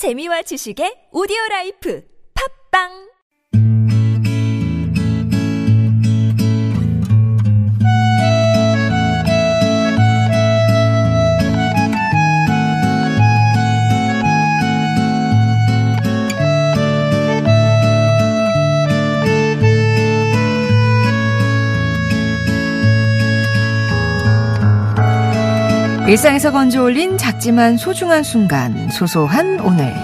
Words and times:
재미와 0.00 0.40
지식의 0.48 1.12
오디오 1.12 1.36
라이프. 1.50 2.00
팝빵 2.32 3.09
일상에서 26.10 26.50
건져 26.50 26.82
올린 26.82 27.16
작지만 27.16 27.76
소중한 27.76 28.24
순간, 28.24 28.90
소소한 28.90 29.60
오늘. 29.60 29.94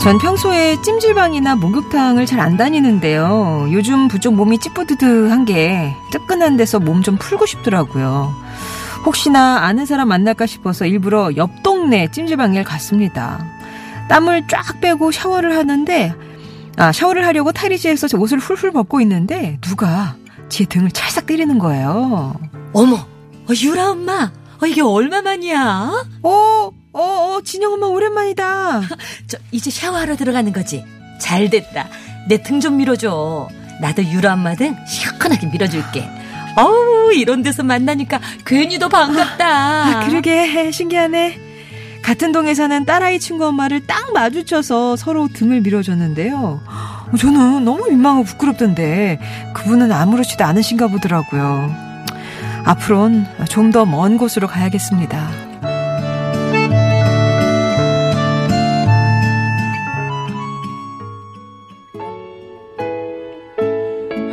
전 0.00 0.18
평소에 0.18 0.80
찜질방이나 0.82 1.56
목욕탕을 1.56 2.26
잘 2.26 2.38
안 2.38 2.56
다니는데요. 2.58 3.68
요즘 3.72 4.06
부쩍 4.06 4.34
몸이 4.34 4.58
찌뿌드드한 4.58 5.46
게 5.46 5.96
뜨끈한 6.12 6.56
데서 6.58 6.78
몸 6.78 7.02
좀 7.02 7.16
풀고 7.16 7.46
싶더라고요. 7.46 8.34
혹시나 9.04 9.58
아는 9.64 9.86
사람 9.86 10.08
만날까 10.08 10.46
싶어서 10.46 10.86
일부러 10.86 11.30
옆 11.36 11.62
동네 11.62 12.10
찜질방에 12.10 12.62
갔습니다. 12.62 13.44
땀을 14.08 14.46
쫙 14.48 14.80
빼고 14.80 15.12
샤워를 15.12 15.56
하는데, 15.56 16.14
아, 16.76 16.92
샤워를 16.92 17.26
하려고 17.26 17.52
탈의실에서 17.52 18.18
옷을 18.18 18.38
훌훌 18.38 18.70
벗고 18.72 19.00
있는데, 19.02 19.58
누가 19.60 20.16
제 20.48 20.64
등을 20.64 20.90
찰싹 20.90 21.26
때리는 21.26 21.58
거예요. 21.58 22.34
어머, 22.72 22.96
어, 22.96 23.52
유라 23.62 23.90
엄마, 23.90 24.30
어, 24.62 24.66
이게 24.66 24.82
얼마만이야? 24.82 25.90
어, 26.22 26.70
어, 26.92 27.00
어, 27.00 27.40
진영 27.44 27.72
엄마 27.74 27.86
오랜만이다. 27.86 28.80
저 29.26 29.38
이제 29.52 29.70
샤워하러 29.70 30.16
들어가는 30.16 30.52
거지. 30.52 30.84
잘 31.20 31.48
됐다. 31.50 31.88
내 32.28 32.38
등 32.42 32.60
좀 32.60 32.76
밀어줘. 32.78 33.48
나도 33.80 34.02
유라 34.04 34.34
엄마 34.34 34.54
등 34.54 34.76
시원하게 34.86 35.48
밀어줄게. 35.48 36.08
어우, 36.56 37.12
이런 37.14 37.42
데서 37.42 37.62
만나니까 37.62 38.20
괜히 38.46 38.78
더 38.78 38.88
반갑다. 38.88 39.46
아, 39.46 40.06
그러게 40.06 40.70
신기하네. 40.70 41.40
같은 42.02 42.32
동에 42.32 42.54
사는 42.54 42.84
딸아이 42.84 43.18
친구 43.18 43.46
엄마를 43.46 43.86
딱 43.86 44.12
마주쳐서 44.12 44.96
서로 44.96 45.26
등을 45.32 45.62
밀어줬는데요. 45.62 46.60
저는 47.18 47.64
너무 47.64 47.88
민망하고 47.88 48.24
부끄럽던데 48.24 49.18
그분은 49.54 49.90
아무렇지도 49.90 50.44
않으신가 50.44 50.88
보더라고요. 50.88 51.74
앞으론 52.64 53.26
좀 53.48 53.70
더 53.72 53.84
먼 53.86 54.18
곳으로 54.18 54.46
가야겠습니다. 54.48 55.30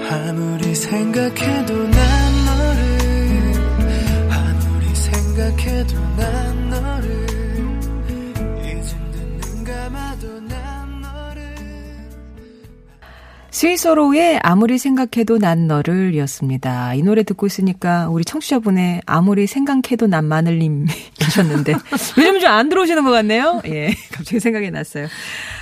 아무리 0.09 0.75
생각해도 0.75 1.80
스위스로의 13.65 14.39
아무리 14.41 14.79
생각해도 14.79 15.37
난 15.37 15.67
너를 15.67 16.15
이었습니다. 16.15 16.95
이 16.95 17.03
노래 17.03 17.21
듣고 17.21 17.45
있으니까 17.45 18.09
우리 18.09 18.25
청취자분의 18.25 19.01
아무리 19.05 19.45
생각해도 19.45 20.07
난 20.07 20.25
마늘님 20.25 20.87
계셨는데 21.19 21.73
요즘 22.17 22.39
좀 22.39 22.51
안 22.51 22.69
들어오시는 22.69 23.03
것 23.03 23.11
같네요. 23.11 23.61
예, 23.67 23.93
갑자기 24.11 24.39
생각이 24.39 24.71
났어요. 24.71 25.05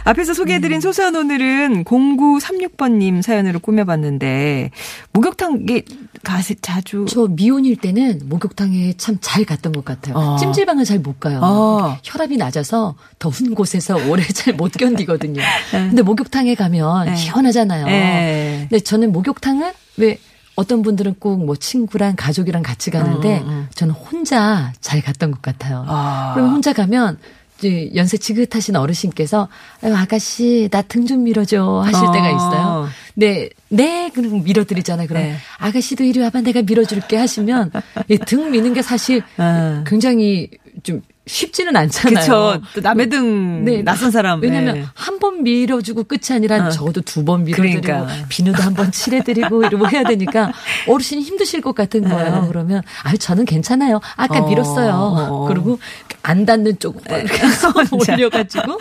앞에서 0.06 0.34
소개해드린 0.34 0.80
소소한 0.80 1.14
오늘은 1.16 1.84
0936번님 1.84 3.22
사연으로 3.22 3.60
꾸며봤는데 3.60 4.72
목욕탕 5.12 5.60
이게 5.64 5.84
가세 6.24 6.56
자주 6.62 7.06
저 7.08 7.28
미혼일 7.28 7.76
때는 7.76 8.22
목욕탕에 8.26 8.94
참 8.98 9.18
잘 9.22 9.44
갔던 9.44 9.74
것 9.74 9.84
같아요. 9.84 10.16
어. 10.16 10.38
찜질방을 10.38 10.86
잘못 10.86 11.20
가요. 11.20 11.42
어. 11.44 11.98
혈압이 12.04 12.38
낮아서 12.38 12.96
더운 13.20 13.54
곳에서 13.54 13.98
오래 14.10 14.24
잘 14.24 14.54
못 14.56 14.72
견디거든요. 14.72 15.42
근데 15.72 16.02
목욕탕에 16.02 16.56
가면 16.56 17.06
네. 17.08 17.16
시원하잖아요. 17.18 17.89
예. 17.92 18.68
근데 18.70 18.80
저는 18.84 19.12
목욕탕은 19.12 19.72
왜 19.98 20.18
어떤 20.56 20.82
분들은 20.82 21.16
꼭 21.20 21.38
뭐 21.38 21.56
친구랑 21.56 22.16
가족이랑 22.18 22.64
같이 22.64 22.92
가는데 22.92 23.40
음, 23.40 23.50
음. 23.50 23.68
저는 23.76 23.94
혼자 23.94 24.74
잘 24.82 25.02
갔던 25.02 25.32
것 25.32 25.42
같아요. 25.42 25.86
아. 25.88 26.32
그러면 26.34 26.54
혼자 26.54 26.74
가면 26.74 27.18
이제 27.58 27.92
연세 27.96 28.18
지긋하신 28.18 28.76
어르신께서 28.78 29.48
아가씨 29.82 30.70
나 30.72 30.82
등 30.82 31.06
좀 31.06 31.24
밀어줘 31.24 31.82
하실 31.86 32.06
어. 32.08 32.12
때가 32.12 32.30
있어요. 32.30 32.88
네, 33.16 33.50
네, 33.70 34.10
그럼 34.14 34.44
밀어드리잖아요. 34.44 35.08
그럼 35.08 35.24
네. 35.24 35.36
아가씨도 35.60 36.04
이리 36.06 36.20
와봐 36.22 36.42
내가 36.42 36.62
밀어줄게 36.62 37.18
하시면 37.18 37.72
이등 38.10 38.52
미는 38.52 38.74
게 38.74 38.82
사실 38.82 39.22
어. 39.38 39.84
굉장히 39.86 40.50
좀 40.84 41.02
쉽지는 41.30 41.76
않잖아요. 41.76 42.16
그쵸. 42.22 42.62
또 42.74 42.82
남의 42.82 43.08
등 43.10 43.64
네. 43.64 43.84
낯선 43.84 44.10
사람. 44.10 44.42
왜냐면 44.42 44.78
예. 44.78 44.86
한번 44.96 45.44
밀어주고 45.44 46.06
끝이 46.06 46.22
아니라 46.36 46.66
어. 46.66 46.70
적어도 46.72 47.02
두 47.02 47.24
번 47.24 47.44
밀어드리고 47.44 47.82
그러니까. 47.82 48.14
비누도 48.30 48.64
한 48.64 48.74
번 48.74 48.92
칠해드리고 48.92 49.64
이러고 49.66 49.88
해야 49.90 50.04
되니까 50.04 50.52
어르신이 50.88 51.22
힘드실 51.22 51.62
것 51.62 51.76
같은 51.76 52.08
거예요. 52.08 52.46
그러면 52.48 52.82
아 53.04 53.16
저는 53.16 53.46
괜찮아요. 53.46 54.00
아까 54.16 54.36
네. 54.36 54.40
어. 54.40 54.48
밀었어요. 54.48 54.92
어. 54.94 55.46
그리고 55.48 55.80
안 56.24 56.46
닿는 56.46 56.80
쪽 56.80 57.02
이렇게 57.08 57.46
해서 57.46 57.70
혼자. 57.92 58.14
올려가지고 58.14 58.78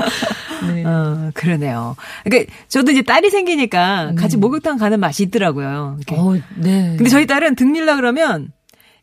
네. 0.72 0.84
어, 0.86 1.30
그러네요. 1.34 1.96
그러니까 2.24 2.50
저도 2.68 2.92
이제 2.92 3.02
딸이 3.02 3.28
생기니까 3.30 4.12
같이 4.16 4.36
목욕탕 4.38 4.78
가는 4.78 4.98
맛이 4.98 5.24
있더라고요. 5.24 5.98
이렇게. 5.98 6.14
어, 6.18 6.34
네. 6.56 6.94
근데 6.96 7.10
저희 7.10 7.26
딸은 7.26 7.56
등 7.56 7.72
밀라 7.72 7.96
그러면 7.96 8.48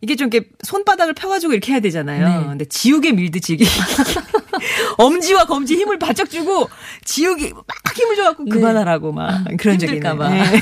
이게 0.05 0.16
좀 0.16 0.29
이렇게 0.31 0.47
손바닥을 0.61 1.16
펴가지고 1.16 1.53
이렇게 1.53 1.71
해야 1.71 1.79
되잖아요. 1.79 2.41
네. 2.41 2.45
근데 2.45 2.66
지우개 2.66 3.11
밀듯이 3.11 3.53
이게 3.53 3.66
엄지와 4.97 5.45
검지 5.45 5.73
힘을 5.77 5.97
바짝 5.97 6.29
주고 6.29 6.69
지우개 7.03 7.51
막 7.51 7.66
힘을 7.95 8.16
줘갖고 8.16 8.45
그만하라고 8.45 9.11
막 9.11 9.43
그런 9.57 9.79
적이 9.79 9.95
있네요. 9.95 10.11
힘들까 10.11 10.16
봐. 10.16 10.29
네. 10.29 10.61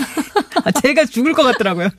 아, 0.63 0.71
제가 0.71 1.03
죽을 1.03 1.33
것 1.33 1.43
같더라고요. 1.43 1.89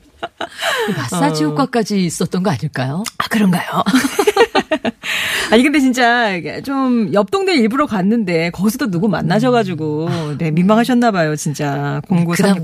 마사지 0.97 1.43
어. 1.43 1.49
효과까지 1.49 2.03
있었던 2.03 2.41
거 2.41 2.49
아닐까요? 2.49 3.03
아, 3.19 3.27
그런가요? 3.27 3.83
아니, 5.51 5.63
근데 5.63 5.79
진짜 5.79 6.31
좀 6.63 7.13
옆 7.13 7.29
동네 7.31 7.53
일부러 7.53 7.85
갔는데 7.85 8.49
거기서도 8.51 8.89
누구 8.89 9.07
만나셔가지고, 9.07 10.37
네, 10.37 10.51
민망하셨나 10.51 11.11
봐요, 11.11 11.35
진짜. 11.35 12.01
그 12.07 12.15
다음 12.15 12.25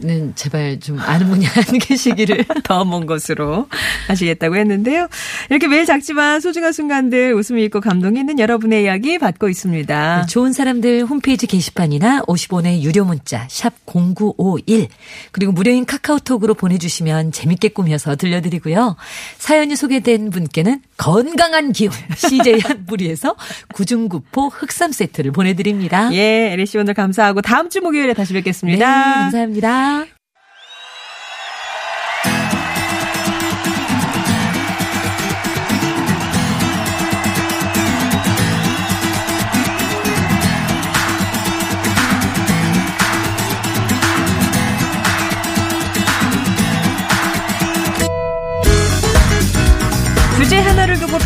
동네는 0.00 0.32
제발 0.34 0.80
좀 0.80 0.98
아는 0.98 1.28
분이 1.28 1.46
안 1.46 1.62
계시기를. 1.78 2.44
더 2.64 2.84
먼 2.84 3.06
곳으로 3.06 3.68
하시겠다고 4.08 4.56
했는데요. 4.56 5.08
이렇게 5.50 5.68
매일 5.68 5.84
작지만 5.86 6.40
소중한 6.40 6.72
순간들 6.72 7.34
웃음이 7.34 7.62
있고 7.64 7.80
감동이 7.80 8.18
있는 8.20 8.38
여러분의 8.38 8.84
이야기 8.84 9.18
받고 9.18 9.48
있습니다. 9.48 10.26
좋은 10.26 10.52
사람들 10.52 11.04
홈페이지 11.04 11.46
게시판이나 11.46 12.22
50원의 12.22 12.80
유료 12.80 13.04
문자 13.04 13.46
샵 13.48 13.72
0951 13.86 14.88
그리고 15.32 15.52
무료인 15.52 15.84
카카오톡으로 15.84 16.54
보내주시면 16.54 17.32
재밌게 17.32 17.68
꾸며서 17.68 18.16
들려드리고요. 18.16 18.96
사연이 19.38 19.76
소개된 19.76 20.30
분께는 20.30 20.80
건강한 21.24 21.72
기운 21.72 21.92
CJ 22.16 22.60
한뿌리에서 22.60 23.36
구중구포 23.74 24.48
흑삼 24.48 24.92
세트를 24.92 25.32
보내드립니다. 25.32 26.12
예, 26.12 26.52
에리 26.52 26.66
씨 26.66 26.78
오늘 26.78 26.94
감사하고 26.94 27.42
다음 27.42 27.68
주 27.68 27.80
목요일에 27.80 28.14
다시 28.14 28.32
네, 28.32 28.40
뵙겠습니다. 28.40 28.86
감사합니다. 28.86 30.19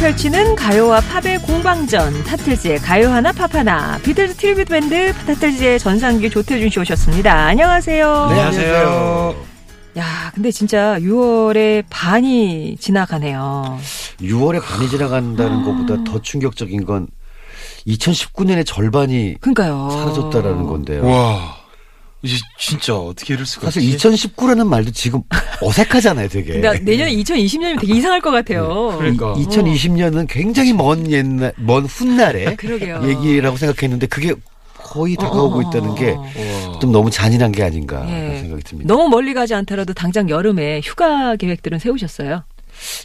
펼치는 0.05 0.55
가요와 0.55 1.01
팝의 1.01 1.39
공방전 1.39 2.25
타틀즈의 2.25 2.81
가요 2.81 3.09
하나 3.09 3.33
팝 3.33 3.55
하나 3.55 3.97
비틀즈 4.03 4.35
트리뷰트 4.37 4.71
밴드 4.71 5.15
타틀즈의 5.15 5.79
전상규 5.79 6.29
조태준 6.29 6.69
씨 6.69 6.79
오셨습니다. 6.79 7.33
안녕하세요. 7.47 8.27
네, 8.27 8.35
안녕하세요. 8.35 9.35
야, 9.97 10.31
근데 10.35 10.51
진짜 10.51 10.99
6월에 10.99 11.85
반이 11.89 12.77
지나가네요. 12.79 13.79
6월에 14.21 14.63
반이 14.63 14.91
지나간다는 14.91 15.65
것보다 15.65 16.05
더 16.05 16.21
충격적인 16.21 16.85
건 16.85 17.09
2019년의 17.87 18.67
절반이 18.67 19.37
그러니까요. 19.41 19.89
사라졌다라는 19.91 20.65
건데요. 20.65 21.07
와. 21.07 21.64
이제 22.25 22.39
진짜 22.59 22.97
어떻게 22.97 23.35
이럴 23.35 23.45
수가 23.45 23.67
사실 23.67 23.83
있지? 23.83 24.09
2019라는 24.09 24.67
말도 24.67 24.91
지금 24.93 25.21
어색하잖아요, 25.61 26.29
되게. 26.29 26.55
내년 26.81 27.09
2020년이면 27.09 27.81
되게 27.81 27.95
이상할 27.95 28.21
것 28.23 28.31
같아요. 28.31 28.95
그러니까. 28.99 29.35
2020년은 29.35 30.27
굉장히 30.29 30.73
먼 30.73 31.11
옛날, 31.11 31.53
먼 31.57 31.85
훗날의 31.85 32.57
그러게요. 32.57 33.03
얘기라고 33.05 33.57
생각했는데 33.59 34.07
그게 34.07 34.35
거의 34.79 35.17
다가오고 35.17 35.59
어, 35.59 35.63
있다는 35.63 35.95
게 35.97 36.13
와. 36.13 36.79
좀 36.81 36.93
너무 36.93 37.11
잔인한 37.11 37.53
게 37.53 37.63
아닌가 37.63 38.07
예. 38.09 38.39
생각이 38.39 38.63
듭니다. 38.63 38.95
너무 38.95 39.09
멀리 39.09 39.35
가지 39.35 39.55
않더라도 39.55 39.93
당장 39.93 40.31
여름에 40.31 40.81
휴가 40.83 41.37
계획들은 41.37 41.79
세우셨어요? 41.79 42.45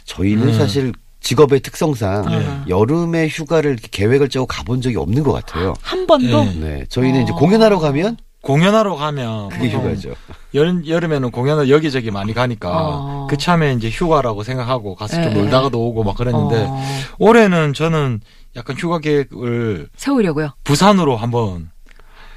저희는 0.04 0.48
음. 0.48 0.52
사실 0.54 0.92
직업의 1.20 1.60
특성상 1.60 2.26
네. 2.30 2.46
여름에 2.68 3.28
휴가를 3.28 3.76
계획을 3.76 4.28
짜고 4.28 4.46
가본 4.46 4.80
적이 4.80 4.96
없는 4.96 5.22
것 5.22 5.32
같아요. 5.32 5.74
한 5.82 6.06
번도? 6.06 6.46
예. 6.46 6.58
네, 6.58 6.84
저희는 6.88 7.22
이제 7.24 7.32
어. 7.32 7.36
공연하러 7.36 7.78
가면 7.78 8.16
공연하러 8.42 8.96
가면 8.96 9.50
그게 9.50 9.68
휴가죠. 9.70 10.14
여름 10.54 10.86
여름에는 10.86 11.30
공연을 11.30 11.68
여기저기 11.70 12.10
많이 12.10 12.32
가니까 12.32 12.70
어. 12.72 13.26
그 13.28 13.36
참에 13.36 13.74
이제 13.74 13.90
휴가라고 13.90 14.42
생각하고 14.42 14.94
가서 14.94 15.22
좀 15.22 15.32
예. 15.32 15.34
놀다가도 15.34 15.78
오고 15.78 16.04
막 16.04 16.16
그랬는데 16.16 16.64
어, 16.68 16.82
올해는 17.18 17.74
저는 17.74 18.20
약간 18.56 18.76
휴가 18.76 18.98
계획을 18.98 19.88
세우려고요. 19.96 20.52
부산으로 20.64 21.16
한번 21.16 21.70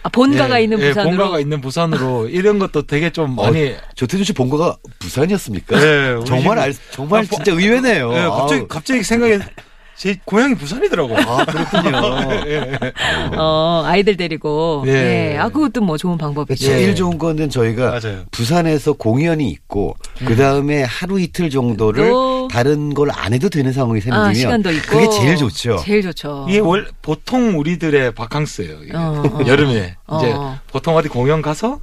아, 0.04 0.10
본가가 0.10 0.60
예, 0.60 0.64
있는 0.66 0.80
예, 0.82 0.90
부산으로. 0.90 1.10
본가가 1.16 1.40
있는 1.40 1.62
부산으로 1.62 2.28
이런 2.28 2.60
것도 2.60 2.82
되게 2.86 3.10
좀 3.10 3.40
어, 3.40 3.44
많이 3.46 3.74
조태준 3.96 4.26
씨 4.26 4.34
본가가 4.34 4.76
부산이었습니까? 5.00 5.82
예, 5.82 6.20
정말 6.26 6.58
집- 6.58 6.60
알, 6.60 6.74
정말 6.92 7.24
아, 7.24 7.28
보- 7.30 7.36
진짜 7.38 7.54
의외네요. 7.54 8.14
예, 8.14 8.22
갑자기 8.24 8.60
아우. 8.62 8.68
갑자기 8.68 9.04
생각에 9.04 9.40
제 9.96 10.18
고향이 10.26 10.56
부산이더라고. 10.56 11.16
아, 11.18 11.46
그렇군요. 11.46 12.42
예. 12.50 12.72
어, 13.38 13.84
아이들 13.86 14.18
데리고. 14.18 14.84
예. 14.88 15.34
예. 15.34 15.38
아, 15.38 15.50
그것도 15.50 15.82
뭐 15.82 15.98
좋은 15.98 16.18
방법이죠. 16.18 16.66
제일 16.66 16.90
예. 16.90 16.96
좋은 16.96 17.18
거는 17.18 17.50
저희가 17.50 17.92
맞아요. 17.92 18.24
부산에서 18.32 18.94
공연이 18.94 19.50
있고 19.50 19.96
그 20.26 20.36
다음에 20.36 20.84
하루 20.84 21.20
이틀 21.20 21.50
정도를 21.50 22.10
또- 22.10 22.48
다른 22.52 22.94
걸 22.94 23.10
안 23.14 23.34
해도 23.34 23.48
되는 23.50 23.72
상황이 23.72 24.02
생기면 24.02 24.28
아, 24.30 24.34
시간도 24.34 24.72
있고. 24.72 24.92
그게 24.98 25.10
제일 25.10 25.38
좋죠. 25.38 25.78
제일 25.86 26.02
좋죠. 26.02 26.48
이게 26.50 26.60
월 26.60 26.88
보통 27.02 27.58
우리들의 27.60 28.14
바캉스예요. 28.16 28.78
이게. 28.84 28.92
어, 28.98 29.24
어. 29.26 29.40
여름에 29.48 29.96
어. 30.08 30.18
이제 30.18 30.34
보통 30.72 30.96
어디 30.96 31.08
공연 31.10 31.42
가서 31.42 31.80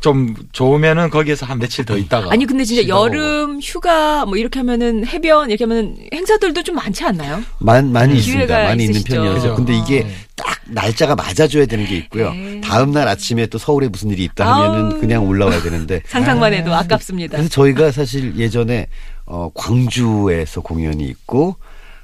좀 0.00 0.34
좋으면은 0.52 1.10
거기에서 1.10 1.44
한 1.44 1.58
며칠 1.58 1.84
더 1.84 1.96
있다가 1.98 2.30
아니 2.30 2.46
근데 2.46 2.64
진짜. 2.64 2.86
여름 2.88 3.60
휴가 3.60 4.24
뭐 4.24 4.36
이렇게 4.36 4.60
하면은 4.60 5.06
해변 5.06 5.50
이렇게 5.50 5.64
하면은 5.64 5.96
행사들도 6.14 6.62
좀 6.62 6.76
많지 6.76 7.04
않나요? 7.04 7.42
많, 7.58 7.90
많이 7.92 8.12
음. 8.14 8.16
있습니다. 8.16 8.54
많이 8.64 8.84
있는 8.84 9.00
있으시죠. 9.00 9.14
편이어서. 9.16 9.40
그죠. 9.40 9.54
근데 9.56 9.76
이게 9.76 10.02
어. 10.04 10.08
딱 10.36 10.58
날짜가 10.66 11.16
맞아줘야 11.16 11.66
되는 11.66 11.84
게 11.84 11.96
있고요. 11.98 12.32
네. 12.32 12.60
다음 12.62 12.92
날 12.92 13.08
아침에 13.08 13.46
또 13.46 13.58
서울에 13.58 13.88
무슨 13.88 14.10
일이 14.10 14.24
있다 14.24 14.46
하면은 14.46 14.92
아우. 14.92 15.00
그냥 15.00 15.26
올라와야 15.26 15.60
되는데. 15.62 16.00
상상만 16.06 16.54
해도 16.54 16.72
아깝습니다. 16.74 17.36
그래서 17.36 17.50
저희가 17.50 17.90
사실 17.90 18.36
예전에 18.36 18.86
어 19.26 19.50
광주에서 19.54 20.60
공연이 20.60 21.04
있고 21.04 21.56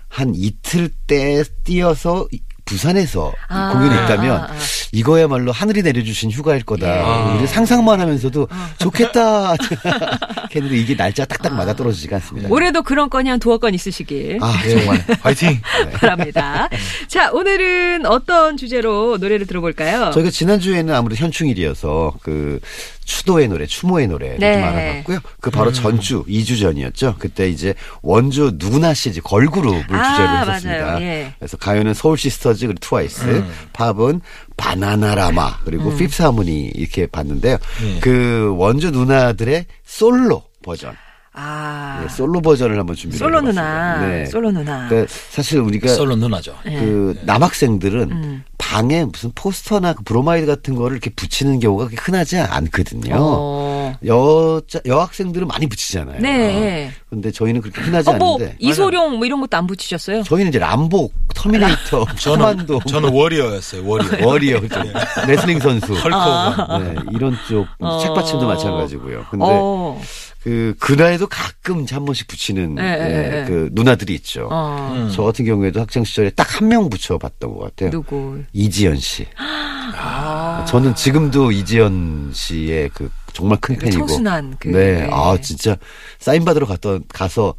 한 0.09 0.32
이틀 0.35 0.91
때 1.06 1.43
뛰어서 1.64 2.26
이- 2.32 2.41
부산에서 2.73 3.33
아, 3.49 3.73
공연이 3.73 3.95
있다면 3.95 4.41
아, 4.41 4.45
아. 4.45 4.57
이거야말로 4.93 5.53
하늘이 5.53 5.83
내려주신 5.83 6.31
휴가일 6.31 6.65
거다. 6.65 7.35
예. 7.35 7.39
우리 7.39 7.47
상상만 7.47 8.01
하면서도 8.01 8.49
좋겠다. 8.79 9.55
했는데 10.55 10.77
이게 10.77 10.97
날짜 10.97 11.25
딱딱 11.25 11.55
맞아 11.55 11.75
떨어지지가 11.75 12.17
않습니다. 12.17 12.49
올해도 12.51 12.83
그런 12.83 13.09
건이 13.11 13.29
한 13.29 13.39
두어 13.39 13.59
건 13.59 13.75
있으시길 13.75 14.39
아 14.41 14.61
예. 14.65 14.71
정말 14.71 15.05
화이팅. 15.21 15.61
바랍니다. 15.95 16.69
자, 17.09 17.31
오늘은 17.33 18.07
어떤 18.07 18.57
주제로 18.57 19.19
노래를 19.19 19.47
들어볼까요? 19.47 20.11
저희가 20.13 20.31
지난 20.31 20.61
주에는 20.61 20.95
아무래도 20.95 21.23
현충일이어서 21.23 22.15
그 22.23 22.61
추도의 23.04 23.49
노래, 23.49 23.66
추모의 23.66 24.06
노래를 24.08 24.38
네. 24.38 24.54
좀 24.54 24.64
알아봤고요. 24.64 25.19
그 25.40 25.50
바로 25.50 25.72
전주, 25.72 26.25
2주 26.25 26.60
전이었죠. 26.60 27.16
그때 27.19 27.49
이제 27.49 27.75
원조 28.03 28.53
누나 28.56 28.94
시리즈 28.94 29.20
걸그룹을 29.20 29.94
아, 29.94 30.10
주제로 30.12 30.28
했었습니다. 30.38 31.02
예. 31.02 31.34
그래서 31.38 31.56
가요는 31.56 31.94
서울 31.94 32.16
시스터즈 32.16 32.66
그리고 32.66 32.78
트와이스, 32.81 33.25
음. 33.25 33.52
팝은 33.72 34.20
바나나라마 34.56 35.58
그리고 35.64 35.90
음. 35.90 35.96
핍스 35.96 36.22
하모니 36.22 36.72
이렇게 36.75 37.06
봤는데요. 37.06 37.58
예. 37.84 38.00
그 38.00 38.54
원조 38.56 38.91
누나들의 38.90 39.66
솔로 39.84 40.44
버전, 40.62 40.94
아, 41.34 42.00
네, 42.02 42.08
솔로 42.08 42.40
버전을 42.40 42.78
한번 42.78 42.94
준비를 42.94 43.19
솔로 43.19 43.38
해봤습니다. 43.38 43.62
누나, 43.62 44.06
네. 44.06 44.26
솔로 44.26 44.50
누나. 44.50 44.88
그러니까 44.88 45.12
사실 45.31 45.58
우리가 45.60 45.88
솔로 45.88 46.14
누나죠. 46.14 46.56
그 46.62 47.19
남학생들은 47.25 48.12
음. 48.12 48.44
방에 48.73 49.05
무슨 49.05 49.31
포스터나 49.35 49.93
그 49.93 50.03
브로마이드 50.03 50.47
같은 50.47 50.75
거를 50.75 50.97
이렇게 50.97 51.11
붙이는 51.11 51.61
경우가 51.61 51.89
그렇게 51.89 52.03
흔하지 52.03 52.39
않거든요. 52.39 53.17
어. 53.19 53.95
여자 54.07 54.81
여학생들은 54.87 55.47
많이 55.47 55.67
붙이잖아요. 55.67 56.21
네. 56.21 56.91
근데 57.11 57.31
저희는 57.31 57.61
그렇게 57.61 57.83
흔하지 57.83 58.09
어, 58.09 58.13
뭐 58.15 58.37
않은데 58.37 58.57
이소룡 58.59 59.19
뭐 59.19 59.27
이런 59.27 59.43
것도 59.43 59.59
안 59.59 59.67
붙이셨어요? 59.67 60.23
저희는 60.23 60.49
이제 60.49 60.59
람보, 60.59 61.12
터미네이터, 61.35 62.07
저는 62.17 62.39
코만도, 62.39 62.81
저는 62.89 63.13
워리어였어요. 63.13 63.87
워리어. 63.87 64.09
워리어, 64.27 64.61
좀 64.61 64.83
레슬링 65.27 65.61
선수, 65.61 65.93
헐크. 65.93 66.83
네, 66.83 66.95
이런 67.13 67.37
쪽 67.47 67.67
어. 67.79 67.99
책받침도 67.99 68.47
마찬가지고요. 68.47 69.27
근데 69.31 69.45
어. 69.47 70.01
그 70.43 70.75
그날에도 70.81 71.27
가끔 71.29 71.87
한 71.91 72.05
번씩 72.05 72.27
붙이는 72.27 72.75
네, 72.75 72.83
네, 72.83 73.05
예, 73.05 73.31
네. 73.31 73.44
그 73.47 73.69
누나들이 73.73 74.12
있죠. 74.17 74.49
어. 74.50 74.93
음. 74.94 75.11
저 75.15 75.23
같은 75.23 75.44
경우에도 75.44 75.81
학창 75.81 76.03
시절에 76.05 76.31
딱 76.31 76.61
한 76.61 76.69
명 76.69 76.91
붙여봤던 76.91 77.55
것 77.55 77.61
같아요. 77.61 77.91
누구? 77.91 78.43
이지연 78.53 78.97
씨. 78.99 79.27
아. 79.39 80.65
저는 80.69 80.94
지금도 80.94 81.53
이지연 81.53 82.31
씨의 82.35 82.91
그 82.94 83.11
정말 83.33 83.59
큰 83.61 83.77
그 83.77 83.85
팬이고. 83.85 84.00
청순한 84.06 84.56
그. 84.59 84.69
네. 84.69 85.03
네. 85.03 85.09
아, 85.11 85.37
진짜 85.41 85.77
사인 86.19 86.45
받으러 86.45 86.67
갔던 86.67 87.05
가서 87.09 87.55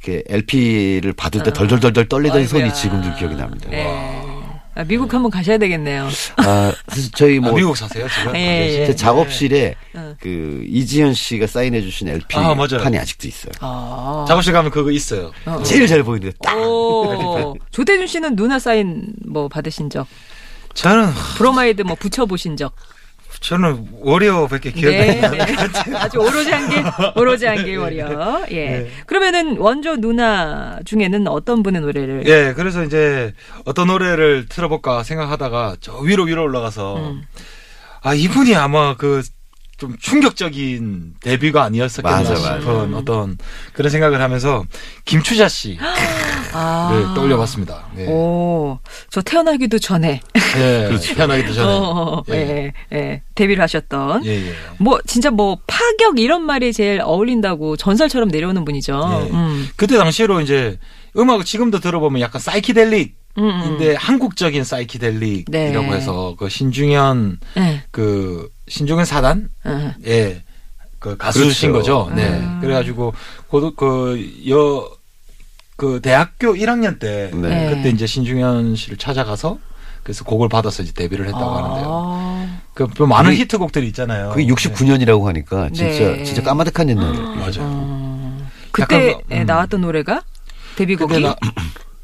이렇게 0.00 0.22
LP를 0.28 1.12
받을 1.14 1.42
때 1.42 1.52
덜덜덜덜 1.52 2.08
떨리던 2.08 2.42
어. 2.42 2.46
손이 2.46 2.72
지금도 2.72 3.16
기억이 3.16 3.34
납니다. 3.34 3.68
네. 3.68 3.84
아, 4.78 4.84
미국 4.84 5.12
한번 5.12 5.28
가셔야 5.32 5.58
되겠네요. 5.58 6.08
아, 6.36 6.72
사실 6.86 7.10
저희 7.16 7.40
뭐 7.40 7.50
아, 7.50 7.54
미국 7.54 7.76
사세요 7.76 8.06
지금? 8.08 8.36
예, 8.36 8.80
예. 8.80 8.86
제 8.86 8.94
작업실에 8.94 9.74
어. 9.94 10.14
그 10.20 10.62
이지연 10.68 11.14
씨가 11.14 11.48
사인해 11.48 11.82
주신 11.82 12.06
LP 12.06 12.36
아, 12.36 12.54
맞아요. 12.54 12.80
판이 12.80 12.96
아직도 12.96 13.26
있어요. 13.26 13.50
아. 13.58 14.24
작업실 14.28 14.52
가면 14.52 14.70
그거 14.70 14.92
있어요. 14.92 15.32
어. 15.46 15.60
제일 15.64 15.88
잘 15.88 16.04
보이는데 16.04 16.36
딱 16.40 16.56
오. 16.56 17.56
조태준 17.72 18.06
씨는 18.06 18.36
누나 18.36 18.60
사인 18.60 19.06
뭐 19.26 19.48
받으신 19.48 19.90
적? 19.90 20.06
저는 20.74 21.10
브로마이드 21.38 21.82
뭐 21.82 21.96
붙여 21.96 22.24
보신 22.24 22.56
적? 22.56 22.72
저는 23.40 23.88
워리어밖에 24.00 24.72
기억이 24.72 24.96
네, 24.96 25.24
안 25.24 25.30
나요. 25.32 25.44
네. 25.44 25.96
아주 25.96 26.18
오로지 26.18 26.50
한 26.50 26.68
게, 26.68 26.82
오로지 27.14 27.46
한게 27.46 27.76
워리어. 27.76 28.46
예. 28.50 28.54
네. 28.70 28.90
그러면은 29.06 29.56
원조 29.58 29.96
누나 29.96 30.78
중에는 30.84 31.28
어떤 31.28 31.62
분의 31.62 31.80
노래를? 31.82 32.24
예, 32.26 32.52
그래서 32.54 32.84
이제 32.84 33.32
어떤 33.64 33.88
노래를 33.88 34.46
틀어볼까 34.48 35.02
생각하다가 35.02 35.76
저 35.80 35.96
위로 35.98 36.24
위로 36.24 36.42
올라가서 36.42 36.96
음. 36.96 37.22
아 38.02 38.14
이분이 38.14 38.54
아마 38.54 38.96
그 38.96 39.22
좀 39.78 39.96
충격적인 39.96 41.14
데뷔가 41.20 41.62
아니었었겠나 41.62 42.16
맞아, 42.18 42.34
싶은 42.34 42.90
맞아. 42.90 42.96
어떤 42.98 43.38
그런 43.72 43.90
생각을 43.90 44.20
하면서 44.20 44.64
김추자 45.04 45.48
씨를 45.48 45.78
아. 46.52 47.12
떠올려봤습니다. 47.14 47.86
예, 47.98 48.06
오, 48.06 48.78
저 49.10 49.22
태어나기도 49.22 49.78
전에. 49.78 50.20
예 50.56 50.90
태어나기도 51.14 51.52
전에. 51.52 51.68
어, 51.68 52.22
예. 52.30 52.34
예, 52.34 52.72
예. 52.92 53.22
데뷔를 53.34 53.62
하셨던. 53.62 54.24
예, 54.24 54.48
예. 54.48 54.52
뭐, 54.78 55.00
진짜 55.06 55.30
뭐, 55.30 55.58
파격 55.66 56.18
이런 56.18 56.42
말이 56.42 56.72
제일 56.72 57.00
어울린다고 57.02 57.76
전설처럼 57.76 58.28
내려오는 58.28 58.64
분이죠. 58.64 59.26
예. 59.26 59.30
음. 59.30 59.68
그때 59.76 59.96
당시로 59.96 60.40
이제 60.40 60.78
음악을 61.16 61.44
지금도 61.44 61.80
들어보면 61.80 62.20
약간 62.20 62.40
사이키델릭. 62.40 63.16
음, 63.38 63.44
음. 63.44 63.62
인데 63.66 63.94
한국적인 63.94 64.64
사이키델릭이라고 64.64 65.50
네. 65.52 65.92
해서 65.92 66.34
그 66.38 66.48
신중현 66.48 67.38
예. 67.58 67.82
그 67.92 68.50
신중현 68.66 69.04
사단 69.04 69.48
어. 69.64 69.94
예, 70.06 70.42
그 70.98 71.16
가수신 71.16 71.70
그렇죠. 71.70 72.06
거죠. 72.06 72.16
네. 72.16 72.28
음. 72.28 72.58
그래가지고 72.60 73.14
그여 73.48 73.70
그 73.76 74.97
대학교 76.02 76.54
1학년 76.54 76.98
때 76.98 77.30
네. 77.32 77.70
그때 77.74 77.90
이제 77.90 78.06
신중현 78.06 78.74
씨를 78.76 78.98
찾아가서 78.98 79.58
그래서 80.02 80.24
곡을 80.24 80.48
받아서 80.48 80.82
이제 80.82 80.92
데뷔를 80.92 81.26
했다고 81.26 81.44
하는데요. 81.50 81.84
아. 81.88 82.58
그, 82.74 82.86
그 82.88 83.02
많은 83.04 83.30
그게- 83.30 83.42
히트곡들이 83.42 83.86
있잖아요. 83.88 84.30
그게 84.30 84.46
69년이라고 84.46 85.24
하니까 85.24 85.68
진짜 85.70 85.84
네. 85.84 86.24
진짜 86.24 86.42
까마득한 86.42 86.88
옛날이에요. 86.90 87.28
네. 87.34 87.36
맞아요. 87.36 87.52
어. 87.60 88.48
그때 88.72 88.96
약간 89.10 89.20
그- 89.28 89.34
예, 89.34 89.40
음. 89.42 89.46
나왔던 89.46 89.80
노래가 89.82 90.22
데뷔곡이 90.76 91.20
나, 91.22 91.36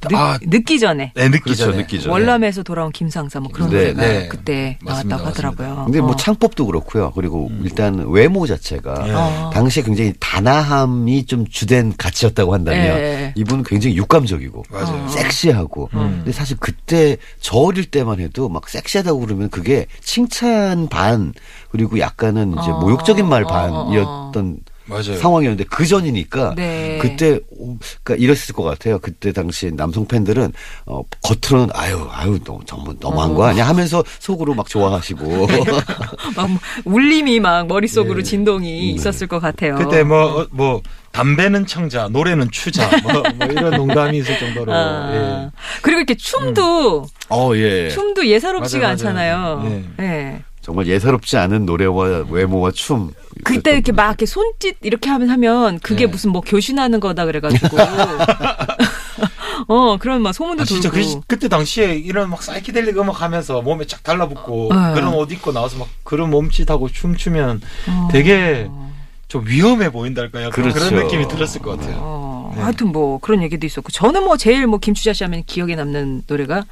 늦, 0.09 0.15
아, 0.17 0.39
늦기 0.43 0.79
전에 0.79 1.13
네, 1.15 1.29
늦기 1.29 1.41
그렇죠, 1.41 1.67
전에. 1.67 1.79
늦기 1.79 2.01
전에. 2.01 2.13
월남에서 2.13 2.63
돌아온 2.63 2.93
김상사 2.93 3.41
뭐 3.41 3.51
그런 3.53 3.71
네, 3.71 3.93
노래가 3.93 4.03
네. 4.03 4.29
그때 4.29 4.79
맞습니다, 4.83 5.17
나왔다고 5.17 5.29
하더라고요. 5.31 5.85
근데 5.87 6.01
뭐 6.01 6.11
어. 6.11 6.17
창법도 6.17 6.67
그렇고요. 6.67 7.13
그리고 7.15 7.51
일단 7.63 8.07
외모 8.09 8.47
자체가 8.47 9.05
예. 9.09 9.13
어. 9.13 9.51
당시에 9.53 9.83
굉장히 9.83 10.13
단아함이 10.21 11.27
좀 11.27 11.47
주된 11.47 11.95
가치였다고 11.97 12.55
한다면 12.55 12.83
예. 12.83 13.33
이분은 13.37 13.65
굉장히 13.65 13.97
육감적이고 13.97 14.65
맞아요. 14.71 15.09
섹시하고 15.09 15.91
음. 15.95 16.17
근데 16.19 16.33
사실 16.33 16.57
그때 16.59 17.17
저 17.41 17.57
어릴 17.59 17.87
때만 17.87 18.21
해도 18.21 18.49
막 18.49 18.69
섹시하다고 18.69 19.21
그러면 19.21 19.51
그게 19.51 19.87
칭찬 20.01 20.89
반 20.89 21.33
그리고 21.71 21.99
약간은 21.99 22.53
이제 22.53 22.71
어. 22.71 22.81
모욕적인 22.81 23.27
말 23.27 23.45
어, 23.45 23.47
반이었던 23.47 24.59
맞아요. 24.87 25.17
상황이었는데 25.17 25.65
그 25.71 25.87
전이니까 25.87 26.55
네. 26.57 26.99
그때 27.01 27.41
오, 27.51 27.77
그러니까 28.03 28.23
이랬을 28.23 28.55
것 28.55 28.63
같아요. 28.63 28.99
그때 28.99 29.33
당시 29.33 29.71
남성 29.75 30.07
팬들은 30.07 30.53
어 30.87 31.03
겉으로는 31.23 31.71
아유 31.75 32.07
아유 32.11 32.39
너무 32.45 32.61
너무 32.67 32.95
너무한 33.01 33.31
어. 33.31 33.35
거 33.35 33.45
아니야 33.45 33.67
하면서 33.67 34.05
속으로 34.19 34.55
막 34.55 34.69
좋아하시고 34.69 35.47
막 36.37 36.51
울림이 36.85 37.41
막 37.41 37.67
머릿속으로 37.67 38.19
예. 38.21 38.23
진동이 38.23 38.91
있었을 38.91 39.27
것 39.27 39.41
같아요. 39.41 39.77
그때 39.77 40.03
뭐, 40.03 40.43
어, 40.43 40.47
뭐, 40.51 40.83
담배는 41.13 41.67
청자, 41.67 42.09
노래는 42.09 42.51
추자, 42.51 42.91
뭐, 43.03 43.13
뭐 43.37 43.47
이런 43.47 43.71
농담이 43.77 44.19
있을 44.19 44.39
정도로. 44.39 44.73
아. 44.75 45.11
예. 45.15 45.51
그리고 45.81 46.01
이렇게 46.01 46.15
춤도 46.15 47.07
어 47.31 47.53
예. 47.55 47.89
춤도 47.89 48.27
예사롭지가 48.27 48.83
맞아요, 48.87 48.97
맞아요. 49.15 49.61
않잖아요. 49.61 49.85
예. 50.01 50.05
예. 50.05 50.43
정말 50.61 50.87
예사롭지 50.87 51.37
않은 51.37 51.67
노래와 51.67 52.25
외모와 52.29 52.71
춤. 52.73 53.13
그때 53.43 53.73
이렇게 53.73 53.93
막 53.93 54.09
이렇게 54.09 54.27
손짓 54.27 54.77
이렇게 54.83 55.11
하면 55.11 55.31
하면 55.31 55.79
그게 55.81 56.07
네. 56.07 56.11
무슨 56.11 56.31
뭐 56.31 56.41
교신하는 56.41 57.01
거다 57.01 57.27
그래가지고 57.27 57.77
어 59.69 59.97
그런 59.99 60.23
막 60.23 60.33
소문도 60.33 60.63
아, 60.63 60.65
진짜 60.65 60.91
돌고 60.91 61.21
그, 61.21 61.27
그때 61.27 61.49
당시에 61.49 61.95
이런 61.95 62.31
막 62.31 62.43
사이키델릭 62.43 62.99
음악 62.99 63.23
하면서 63.23 63.63
몸에 63.63 63.87
쫙 63.87 64.03
달라붙고 64.03 64.69
네. 64.71 64.95
그런 64.95 65.15
옷 65.15 65.33
입고 65.33 65.53
나와서 65.53 65.79
막 65.79 65.89
그런 66.03 66.31
몸짓하고 66.31 66.89
춤추면 66.89 67.61
어. 67.89 68.09
되게 68.11 68.69
좀 69.29 69.45
위험해 69.47 69.91
보인달까요? 69.91 70.51
그런 70.51 70.71
그렇죠. 70.71 70.91
그런 70.91 71.05
느낌이 71.05 71.29
들었을 71.29 71.61
것 71.61 71.79
같아요. 71.79 71.97
어, 71.99 72.53
네. 72.55 72.63
하여튼 72.63 72.93
뭐 72.93 73.19
그런 73.19 73.43
얘기도 73.43 73.67
있었고 73.67 73.91
저는 73.91 74.25
뭐 74.25 74.37
제일 74.37 74.67
뭐 74.67 74.79
김추자 74.79 75.13
씨 75.13 75.25
하면 75.25 75.43
기억에 75.45 75.75
남는 75.75 76.25
노래가 76.27 76.65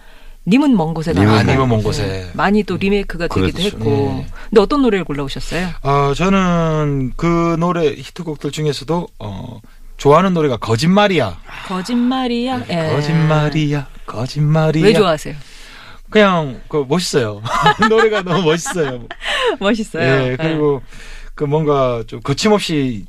님은 0.47 0.77
먼 0.77 0.93
곳에 0.93 1.13
님은 1.13 1.27
나가 1.27 1.39
아, 1.39 1.43
님은 1.43 1.69
먼 1.69 1.83
곳에. 1.83 2.31
많이 2.35 2.63
또 2.65 2.77
리메이크가 2.77 3.29
되기도 3.29 3.59
그렇죠. 3.59 3.77
했고 3.77 3.91
네. 3.91 4.27
근데 4.49 4.61
어떤 4.61 4.83
노래를 4.83 5.05
골라오셨어요? 5.05 5.69
어, 5.83 6.13
저는 6.15 7.13
그 7.17 7.57
노래 7.59 7.87
히트곡들 7.93 8.51
중에서도 8.51 9.07
어, 9.21 9.61
좋아하는 9.97 10.35
노래가 10.35 10.57
거짓말이야. 10.57 11.39
거짓말이야. 11.69 12.65
예. 12.71 12.91
거짓말이야. 12.93 13.87
거짓말이야. 14.07 14.85
왜 14.85 14.93
좋아하세요? 14.93 15.35
그냥 16.11 16.61
그 16.69 16.85
멋있어요. 16.89 17.41
노래가 17.89 18.23
너무 18.23 18.43
멋있어요. 18.43 19.05
멋있어요. 19.61 20.03
예, 20.03 20.37
그리고 20.37 20.83
그 21.35 21.45
뭔가 21.45 22.03
좀 22.07 22.21
거침없이 22.21 23.07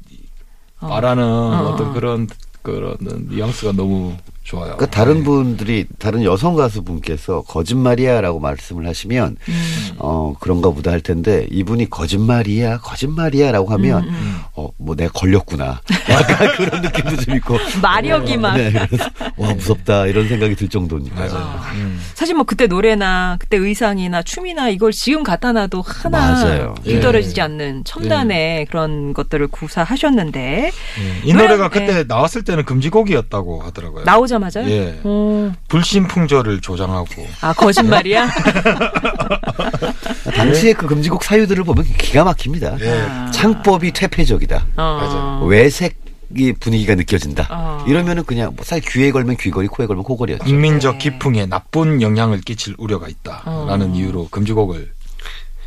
어. 0.80 0.88
말하는 0.88 1.24
어. 1.24 1.72
어. 1.72 1.76
떤 1.76 1.94
그런 1.94 2.28
그런 2.62 2.98
뉘앙스가 3.02 3.74
너무 3.74 4.16
좋아요. 4.44 4.76
그러니까 4.76 4.88
다른 4.88 5.20
네. 5.20 5.24
분들이 5.24 5.86
다른 6.00 6.24
여성 6.24 6.56
가수 6.56 6.84
분께서 6.84 7.44
거짓말이야라고 7.44 8.40
말씀을 8.42 8.86
하시면 8.88 9.38
음. 9.48 9.90
어 10.00 10.36
그런가 10.40 10.70
보다 10.72 10.92
할 10.92 11.00
텐데 11.00 11.48
이분이 11.50 11.90
거짓말이야 11.90 12.80
거짓말이야라고 12.80 13.70
하면 13.72 14.04
음, 14.04 14.42
어뭐 14.54 14.96
내가 14.98 15.12
걸렸구나 15.14 15.80
약간 16.10 16.56
그런 16.58 16.82
느낌도 16.82 17.18
좀 17.22 17.36
있고 17.38 17.58
마력이 17.82 18.36
막 18.38 18.58
네, 18.58 18.72
그래서 18.90 19.10
와 19.38 19.54
무섭다 19.54 20.08
이런 20.08 20.28
생각이 20.28 20.56
들 20.56 20.68
정도니까요. 20.68 21.32
맞아요. 21.34 21.60
음. 21.76 22.02
사실 22.14 22.36
뭐 22.36 22.44
그때 22.44 22.68
노래나 22.68 23.38
그때 23.40 23.56
의상이나 23.58 24.24
춤이나 24.24 24.68
이걸 24.70 24.92
지금 24.92 25.24
갖다 25.24 25.54
놔도 25.54 25.82
하나. 25.82 26.74
뒤떨어지지 26.84 27.36
예. 27.40 27.44
않는 27.44 27.84
첨단의 27.86 28.66
그런 28.66 29.14
것들을 29.14 29.48
구사하셨는데 29.48 30.72
예. 30.72 31.22
이 31.24 31.32
노래- 31.34 31.44
노래가 31.48 31.70
그때 31.70 32.04
나왔을 32.08 32.44
때는 32.44 32.66
금지곡이었다고 32.66 33.62
하더라고요. 33.62 34.04
나오자 34.04 34.33
마자요? 34.40 34.70
예. 34.70 35.00
어. 35.04 35.52
불신풍조를 35.68 36.62
조장하고 36.62 37.28
아 37.42 37.54
거짓말이야? 37.54 38.30
당시에 40.36 40.74
그 40.74 40.88
금지곡 40.88 41.24
사유들을 41.24 41.64
보면 41.64 41.86
기가 41.98 42.24
막힙니다. 42.24 42.78
예. 42.82 43.02
아. 43.10 43.32
창법이 43.32 43.92
퇴폐적이다. 43.94 44.66
어. 44.78 44.78
맞아요. 44.78 45.46
외색 45.46 46.02
이 46.36 46.52
분위기가 46.54 46.96
느껴진다. 46.96 47.48
어. 47.52 47.86
이러면은 47.88 48.24
그냥 48.24 48.54
뭐 48.56 48.66
사실 48.66 48.84
귀에 48.90 49.12
걸면 49.12 49.38
귀걸이, 49.38 49.68
코에 49.68 49.86
걸면 49.86 50.04
코걸이였죠. 50.04 50.44
국민적 50.46 50.98
네. 50.98 51.12
기풍에 51.12 51.46
나쁜 51.46 52.02
영향을 52.02 52.42
끼칠 52.42 52.74
우려가 52.80 53.08
있다라는 53.08 53.92
어. 53.92 53.96
이유로 53.96 54.30
금지곡을 54.32 54.92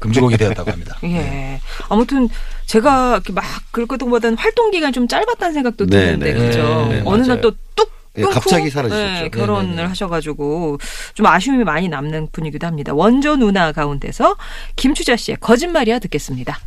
금지곡이 0.00 0.36
되었다고 0.36 0.72
합니다. 0.72 0.96
예. 1.04 1.60
아무튼 1.88 2.28
제가 2.66 3.12
이렇게 3.14 3.32
막 3.32 3.44
그럴 3.70 3.86
것보다는 3.86 4.36
활동 4.36 4.72
기간이 4.72 4.92
좀 4.92 5.06
짧았다는 5.06 5.54
생각도 5.54 5.86
네, 5.86 6.06
드는데 6.16 6.32
네, 6.34 6.46
그죠? 6.48 6.86
네, 6.88 6.96
네, 6.96 7.02
어느. 7.04 7.22
날 7.22 7.40
또 7.40 7.52
뚝 7.76 7.92
예, 8.18 8.22
갑자기 8.22 8.70
사라지셨죠. 8.70 9.22
네, 9.24 9.28
결혼을 9.28 9.70
네, 9.70 9.76
네, 9.76 9.82
네. 9.82 9.88
하셔가지고 9.88 10.78
좀 11.14 11.26
아쉬움이 11.26 11.64
많이 11.64 11.88
남는 11.88 12.28
분이기도 12.32 12.66
합니다. 12.66 12.92
원조 12.94 13.36
누나 13.36 13.72
가운데서 13.72 14.36
김추자 14.76 15.16
씨의 15.16 15.38
거짓말이야 15.40 15.98
듣겠습니다. 15.98 16.58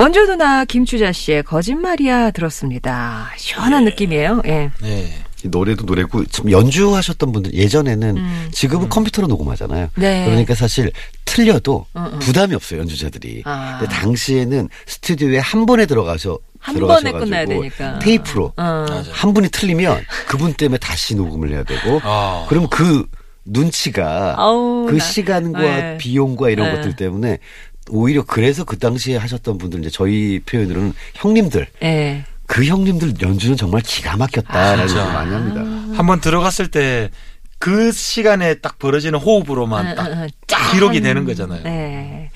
원조 0.00 0.24
누나 0.24 0.64
김추자 0.64 1.12
씨의 1.12 1.42
거짓말이야 1.42 2.30
들었습니다. 2.30 3.30
시원한 3.36 3.84
느낌이에요. 3.84 4.40
예. 4.46 4.70
네. 4.80 5.12
이 5.44 5.48
노래도 5.48 5.84
노래고 5.84 6.24
참 6.24 6.50
연주하셨던 6.50 7.32
분들 7.32 7.52
예전에는 7.52 8.16
음. 8.16 8.48
지금은 8.50 8.88
컴퓨터로 8.88 9.28
녹음하잖아요. 9.28 9.88
네. 9.96 10.24
그러니까 10.24 10.54
사실 10.54 10.90
틀려도 11.26 11.84
응, 11.96 12.10
응. 12.14 12.18
부담이 12.18 12.54
없어요 12.54 12.80
연주자들이. 12.80 13.42
아. 13.44 13.76
근데 13.78 13.94
당시에는 13.94 14.70
스튜디오에 14.86 15.38
한 15.38 15.66
번에 15.66 15.84
들어가서 15.84 16.38
한 16.58 16.80
번에 16.80 17.12
끝나야 17.12 17.44
되니까. 17.44 17.98
테이프로 17.98 18.54
어. 18.56 18.86
한 19.12 19.34
분이 19.34 19.50
틀리면 19.50 20.02
그분 20.26 20.54
때문에 20.54 20.78
다시 20.78 21.14
녹음을 21.14 21.50
해야 21.52 21.62
되고 21.62 22.00
아. 22.04 22.46
그럼 22.48 22.68
그 22.70 23.06
눈치가 23.44 24.34
아우, 24.38 24.86
그 24.88 24.96
나- 24.96 25.04
시간과 25.04 25.60
네. 25.60 25.98
비용과 25.98 26.50
이런 26.50 26.70
네. 26.70 26.76
것들 26.76 26.96
때문에 26.96 27.38
오히려 27.90 28.22
그래서 28.24 28.64
그 28.64 28.78
당시에 28.78 29.16
하셨던 29.16 29.58
분들 29.58 29.80
이제 29.80 29.90
저희 29.90 30.40
표현으로는 30.46 30.92
형님들 31.14 31.66
예. 31.82 32.24
그 32.46 32.64
형님들 32.64 33.14
연주는 33.22 33.56
정말 33.56 33.80
기가 33.82 34.16
막혔다라는. 34.16 34.82
얘기 34.84 34.94
많이 34.94 35.32
합니다. 35.32 35.60
한번 35.96 36.20
들어갔을 36.20 36.68
때 36.68 37.10
그 37.60 37.92
시간에 37.92 38.54
딱 38.54 38.78
벌어지는 38.78 39.18
호흡으로만 39.18 39.88
응, 39.88 39.94
딱 39.94 40.06
응, 40.06 40.22
응. 40.22 40.28
기록이 40.72 41.02
되는 41.02 41.26
거잖아요. 41.26 41.62
네. 41.62 42.30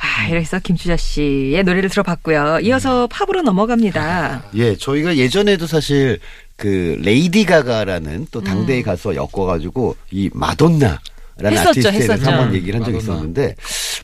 아, 0.00 0.26
이래서 0.28 0.58
김추자 0.58 0.96
씨의 0.96 1.62
노래를 1.62 1.88
들어봤고요. 1.88 2.58
이어서 2.64 3.06
팝으로 3.06 3.42
넘어갑니다. 3.42 4.46
예, 4.56 4.76
저희가 4.76 5.16
예전에도 5.16 5.68
사실 5.68 6.18
그 6.56 6.98
레이디 7.00 7.44
가가라는 7.44 8.26
또 8.32 8.42
당대의 8.42 8.82
가수와 8.82 9.14
엮어가지고 9.14 9.96
이 10.10 10.30
마돈나 10.34 10.98
라는 11.38 11.56
음. 11.56 11.60
했었죠, 11.60 11.70
아티스트에 11.70 11.90
대해서 11.92 12.12
했었죠. 12.14 12.30
한번 12.30 12.54
얘기를 12.54 12.74
한 12.80 12.84
적이 12.84 12.96
마돈나. 12.96 13.12
있었는데 13.14 13.54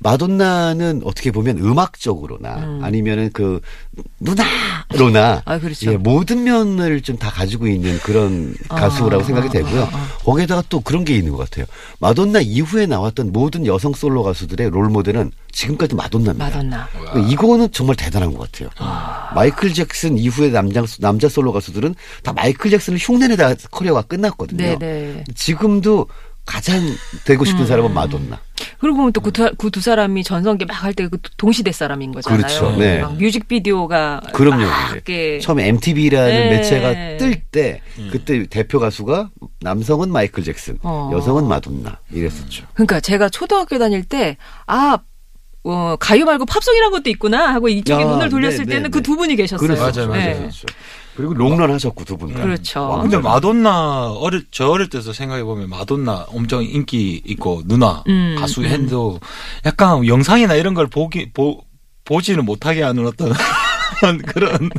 마돈나는 0.01 1.03
어떻게 1.05 1.31
보면 1.31 1.59
음악적으로나 1.59 2.81
아니면은 2.83 3.31
그 3.33 3.61
누나로나 4.21 5.43
아, 5.45 5.59
그렇죠. 5.59 5.93
예, 5.93 5.97
모든 5.97 6.45
면을 6.45 7.01
좀 7.01 7.13
다 7.23 7.31
가지고 7.31 7.69
있는 7.69 7.99
그런 8.01 8.53
가수라고 8.69 9.23
아, 9.23 9.25
생각이 9.25 9.49
아, 9.49 9.51
되고요. 9.53 9.83
아, 9.93 10.09
거기에다가 10.25 10.63
또 10.69 10.81
그런 10.81 11.05
게 11.05 11.15
있는 11.15 11.31
것 11.33 11.39
같아요. 11.39 11.67
마돈나 12.01 12.41
이후에 12.41 12.87
나왔던 12.87 13.33
모든 13.33 13.65
여성 13.67 13.93
솔로 13.93 14.23
가수들의 14.25 14.71
롤 14.71 14.89
모델은 14.89 15.31
지금까지 15.53 15.95
마돈나입니다. 15.95 16.45
마돈나. 16.45 16.89
이거는 17.31 17.71
정말 17.71 17.95
대단한 17.97 18.33
것 18.35 18.51
같아요. 18.51 18.71
마이클 19.35 19.73
잭슨 19.73 20.19
이후의 20.19 20.51
남자, 20.51 20.85
남자 20.99 21.29
솔로 21.29 21.53
가수들은 21.53 21.95
다 22.25 22.33
마이클 22.33 22.71
잭슨을 22.71 22.99
흉내내다 22.99 23.55
커리어가 23.71 24.03
끝났거든요. 24.03 24.79
네네. 24.79 25.25
지금도 25.37 26.09
가장 26.45 26.81
되고 27.25 27.43
음. 27.43 27.47
싶은 27.47 27.67
사람은 27.67 27.95
마돈나. 27.95 28.41
그리고 28.81 28.97
보면 28.97 29.13
또그두 29.13 29.81
사람이 29.81 30.25
전성기 30.25 30.65
막 30.65 30.83
할 30.85 30.93
때 30.95 31.09
그 31.09 31.19
동시대 31.37 31.71
사람인 31.73 32.13
거잖아요. 32.13 32.39
그렇죠. 32.39 32.77
네. 32.77 33.01
막 33.01 33.17
뮤직비디오가 33.17 34.21
그럼요. 34.33 34.65
이렇게 34.93 35.39
처음에 35.41 35.69
MTV라는 35.69 36.29
네. 36.31 36.51
매체가 36.51 36.93
뜰 37.19 37.41
때 37.53 37.81
그때 38.11 38.47
대표 38.47 38.81
가수가 38.81 39.31
남성은 39.61 40.11
마이클 40.11 40.43
잭슨, 40.43 40.79
어. 40.83 41.11
여성은 41.13 41.47
마돈나 41.47 41.99
이랬었죠. 42.11 42.65
그러니까 42.75 42.99
제가 43.01 43.29
초등학교 43.29 43.79
다닐 43.79 44.03
때 44.05 44.37
아 44.67 44.99
어, 45.65 45.95
가요 46.01 46.25
말고 46.25 46.45
팝송이란 46.47 46.91
것도 46.91 47.09
있구나 47.11 47.55
하고 47.55 47.69
이쪽에 47.69 48.03
아, 48.03 48.07
눈을 48.07 48.31
돌렸을 48.31 48.65
네, 48.65 48.65
때는 48.65 48.83
네, 48.85 48.89
그 48.89 48.99
네. 48.99 49.03
두 49.03 49.17
분이 49.17 49.37
계셨어요. 49.37 49.65
그랬었죠. 49.65 50.09
맞아요, 50.09 50.11
맞아요. 50.11 50.33
네. 50.33 50.39
그렇죠. 50.41 50.67
그리고 51.17 51.35
롱런 51.35 51.71
하셨고 51.71 52.05
두 52.05 52.17
분. 52.17 52.33
다. 52.33 52.43
그렇죠. 52.43 52.81
와, 52.81 53.03
근데 53.03 53.19
마돈나 53.19 54.13
어릴 54.13 54.47
저 54.51 54.69
어릴 54.69 54.89
때서 54.89 55.13
생각해 55.13 55.45
보면 55.45 55.69
마돈나 55.69 56.27
엄청 56.29 56.65
인기 56.65 57.23
있고 57.27 57.63
누나 57.67 58.03
음, 58.09 58.37
가수 58.39 58.65
핸도 58.65 59.21
약간 59.67 60.07
영상이나 60.07 60.55
이런 60.55 60.75
걸 60.75 60.87
보기 60.87 61.33
보 61.33 61.63
보지는 62.05 62.45
못하게 62.45 62.83
하는 62.83 63.07
어떤 63.07 63.33
그런 64.27 64.71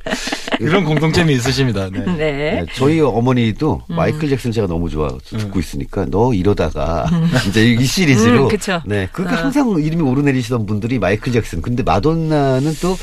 그런 0.58 0.84
공통점이 0.84 1.32
있으십니다. 1.34 1.88
네. 1.90 2.00
네. 2.04 2.14
네, 2.16 2.66
저희 2.74 3.00
어머니도 3.00 3.82
마이클 3.88 4.28
잭슨 4.28 4.52
제가 4.52 4.66
너무 4.66 4.88
좋아 4.88 5.08
듣고 5.24 5.58
있으니까 5.58 6.06
너 6.08 6.32
이러다가 6.32 7.06
이제 7.48 7.64
이 7.64 7.84
시리즈로 7.84 8.44
음, 8.44 8.48
그쵸. 8.48 8.80
네 8.86 9.08
그게 9.12 9.34
어. 9.34 9.38
항상 9.38 9.70
이름이 9.70 10.02
오르내리시던 10.02 10.66
분들이 10.66 10.98
마이클 10.98 11.32
잭슨 11.32 11.60
근데 11.60 11.82
마돈나는 11.82 12.74
또 12.80 12.96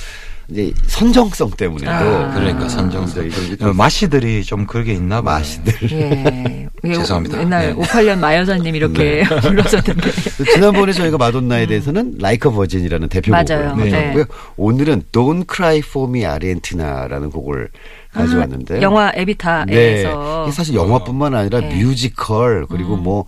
이제 0.49 0.71
선정성 0.85 1.51
때문에도 1.51 1.91
아. 1.91 2.31
그러니까 2.33 2.69
선정 2.69 3.03
이제 3.03 3.19
이런 3.21 3.49
게좀 3.49 3.75
마시들이 3.75 4.43
좀 4.45 4.65
그게 4.65 4.93
있나 4.93 5.21
봐요. 5.21 5.35
마시들 5.39 5.73
예. 5.91 6.67
왜 6.83 6.93
죄송합니다. 6.93 7.41
옛날 7.41 7.67
네. 7.67 7.73
58년 7.73 8.19
마여사님 8.19 8.75
이렇게 8.75 9.23
불렀었는데. 9.41 10.11
지난번에 10.53 10.93
저희가 10.93 11.17
마돈나에 11.17 11.65
대해서는 11.65 12.15
Like 12.19 12.51
a 12.51 12.55
Virgin이라는 12.55 13.09
대표곡을 13.09 13.45
맞아요. 13.45 13.75
네. 13.75 13.83
가져왔고요. 13.89 14.25
오늘은 14.55 15.03
Don't 15.11 15.53
Cry 15.53 15.79
For 15.79 16.09
Me 16.09 16.25
Argentina라는 16.25 17.29
곡을 17.31 17.69
가져왔는데 18.13 18.77
아, 18.77 18.81
영화 18.81 19.11
에비타에서 19.13 20.43
이게 20.45 20.51
사실 20.51 20.75
영화뿐만 20.75 21.35
아니라 21.35 21.59
네. 21.59 21.75
뮤지컬 21.83 22.65
그리고 22.67 22.95
뭐 22.95 23.25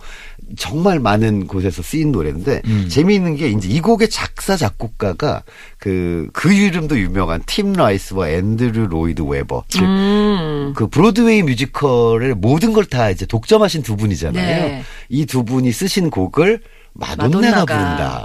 정말 0.58 0.98
많은 1.00 1.46
곳에서 1.46 1.82
쓰인 1.82 2.12
노래인데 2.12 2.62
음. 2.66 2.86
재미있는 2.88 3.36
게 3.36 3.48
이제 3.48 3.68
이 3.68 3.80
곡의 3.80 4.10
작사 4.10 4.56
작곡가가 4.56 5.42
그그 5.78 6.52
이름도 6.52 6.98
유명한 6.98 7.42
팀 7.46 7.72
라이스와 7.72 8.28
앤드류 8.30 8.88
로이드 8.88 9.22
웨버 9.22 9.64
즉 9.68 9.82
음. 9.82 10.72
그 10.76 10.86
브로드웨이 10.88 11.42
뮤지컬의 11.44 12.34
모든 12.34 12.72
걸 12.72 12.90
다 12.90 13.08
이제 13.10 13.24
독점하신 13.24 13.82
두 13.82 13.96
분이잖아요. 13.96 14.44
네. 14.66 14.82
이두 15.08 15.44
분이 15.44 15.70
쓰신 15.70 16.10
곡을 16.10 16.60
마돈나가, 16.92 17.26
마돈나가. 17.28 17.66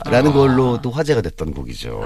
부른다라는 0.01 0.31
아. 0.31 0.33
걸로 0.33 0.81
또 0.81 0.89
화제가 0.89 1.21
됐던 1.21 1.53
곡이죠. 1.53 2.01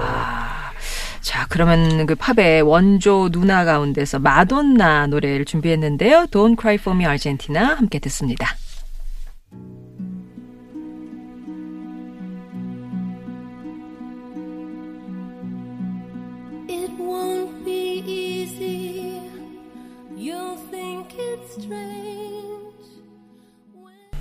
자, 1.22 1.46
그러면 1.48 2.06
그 2.06 2.14
팝의 2.14 2.62
원조 2.62 3.28
누나 3.30 3.64
가운데서 3.64 4.18
마돈나 4.18 5.06
노래를 5.06 5.44
준비했는데요. 5.44 6.26
Don't 6.30 6.58
Cry 6.60 6.74
For 6.74 6.96
Me 6.96 7.06
Argentina 7.06 7.64
함께 7.64 7.98
듣습니다. 7.98 8.54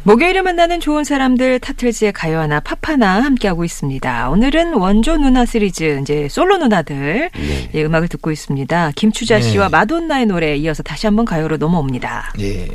목요일에 0.03 0.41
만나는 0.41 0.79
좋은 0.79 1.03
사람들 1.03 1.59
타틀즈의 1.59 2.13
가요 2.13 2.39
하나 2.39 2.59
팝 2.61 2.87
하나 2.87 3.21
함께하고 3.21 3.65
있습니다. 3.65 4.29
오늘은 4.29 4.75
원조 4.75 5.17
누나 5.17 5.45
시리즈 5.45 5.99
이제 6.01 6.27
솔로 6.29 6.57
누나들 6.57 7.29
네. 7.35 7.69
예, 7.73 7.83
음악을 7.83 8.07
듣고 8.07 8.31
있습니다. 8.31 8.91
김추자 8.95 9.41
씨와 9.41 9.67
네. 9.67 9.71
마돈나의 9.71 10.25
노래 10.27 10.55
이어서 10.55 10.83
다시 10.83 11.05
한번 11.05 11.25
가요로 11.25 11.57
넘어옵니다. 11.57 12.33
예. 12.39 12.69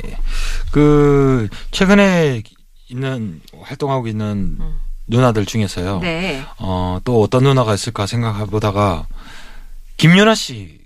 그 0.71 1.49
최근에 1.71 2.43
있는 2.89 3.41
활동하고 3.59 4.07
있는 4.07 4.59
누나들 5.07 5.45
중에서요. 5.45 5.99
네. 5.99 6.43
어, 6.59 6.99
또 7.03 7.21
어떤 7.21 7.43
누나가 7.43 7.73
있을까 7.73 8.05
생각해보다가 8.05 9.07
김연아 9.97 10.35
씨가 10.35 10.84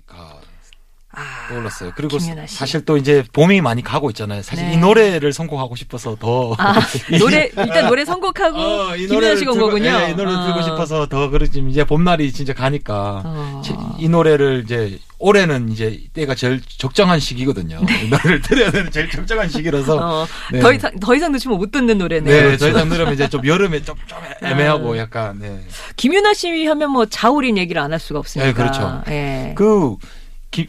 아, 1.12 1.48
떠올랐어요. 1.48 1.92
그리고 1.96 2.18
김연아 2.18 2.46
씨. 2.46 2.54
사실 2.56 2.84
또 2.84 2.96
이제 2.96 3.24
봄이 3.32 3.60
많이 3.60 3.82
가고 3.82 4.10
있잖아요. 4.10 4.42
사실 4.42 4.66
네. 4.66 4.74
이 4.74 4.76
노래를 4.76 5.32
선곡하고 5.32 5.74
싶어서 5.74 6.14
더 6.20 6.54
아, 6.56 6.74
노래 7.18 7.50
일단 7.56 7.88
노래 7.88 8.04
선곡하고 8.04 8.58
어, 8.58 8.96
이 8.96 9.08
김연아 9.08 9.34
씨가 9.36 9.50
온 9.52 9.58
거군요. 9.58 9.86
예, 9.88 10.10
이 10.10 10.14
노래 10.14 10.32
어. 10.32 10.44
들고 10.46 10.62
싶어서 10.62 11.06
더 11.06 11.28
그렇지 11.30 11.64
이제 11.68 11.82
봄날이 11.84 12.32
진짜 12.32 12.54
가니까 12.54 13.22
어. 13.24 13.62
제- 13.64 13.74
이 13.98 14.08
노래를 14.08 14.62
이제 14.64 14.98
올해는 15.18 15.70
이제 15.70 16.00
때가 16.14 16.34
제일 16.36 16.60
적정한 16.78 17.18
시기거든요. 17.20 17.80
이 18.04 18.08
노래를 18.08 18.40
들어야 18.40 18.70
되는 18.70 18.88
제일 18.92 19.10
적정한 19.10 19.48
시기라서 19.48 19.94
네. 19.96 20.00
어, 20.00 20.26
네. 20.52 20.60
더 20.60 20.72
이상 20.72 20.98
더 21.00 21.14
이상 21.16 21.32
늦추면 21.32 21.58
못 21.58 21.72
듣는 21.72 21.98
노래네요. 21.98 22.50
네, 22.50 22.56
더 22.56 22.68
이상 22.68 22.88
들으면 22.88 23.12
이제 23.14 23.28
좀 23.28 23.44
여름에 23.44 23.82
좀, 23.82 23.96
좀 24.06 24.18
애매하고 24.42 24.92
음. 24.92 24.96
약간 24.96 25.38
네. 25.40 25.60
김윤아 25.96 26.34
씨 26.34 26.64
하면 26.66 26.90
뭐 26.90 27.04
자우림 27.06 27.58
얘기를 27.58 27.82
안 27.82 27.90
할 27.92 27.98
수가 27.98 28.20
없으니까. 28.20 28.46
네, 28.46 28.54
그렇죠. 28.54 29.02
예. 29.08 29.52
그 29.56 29.96
기- 29.98 30.06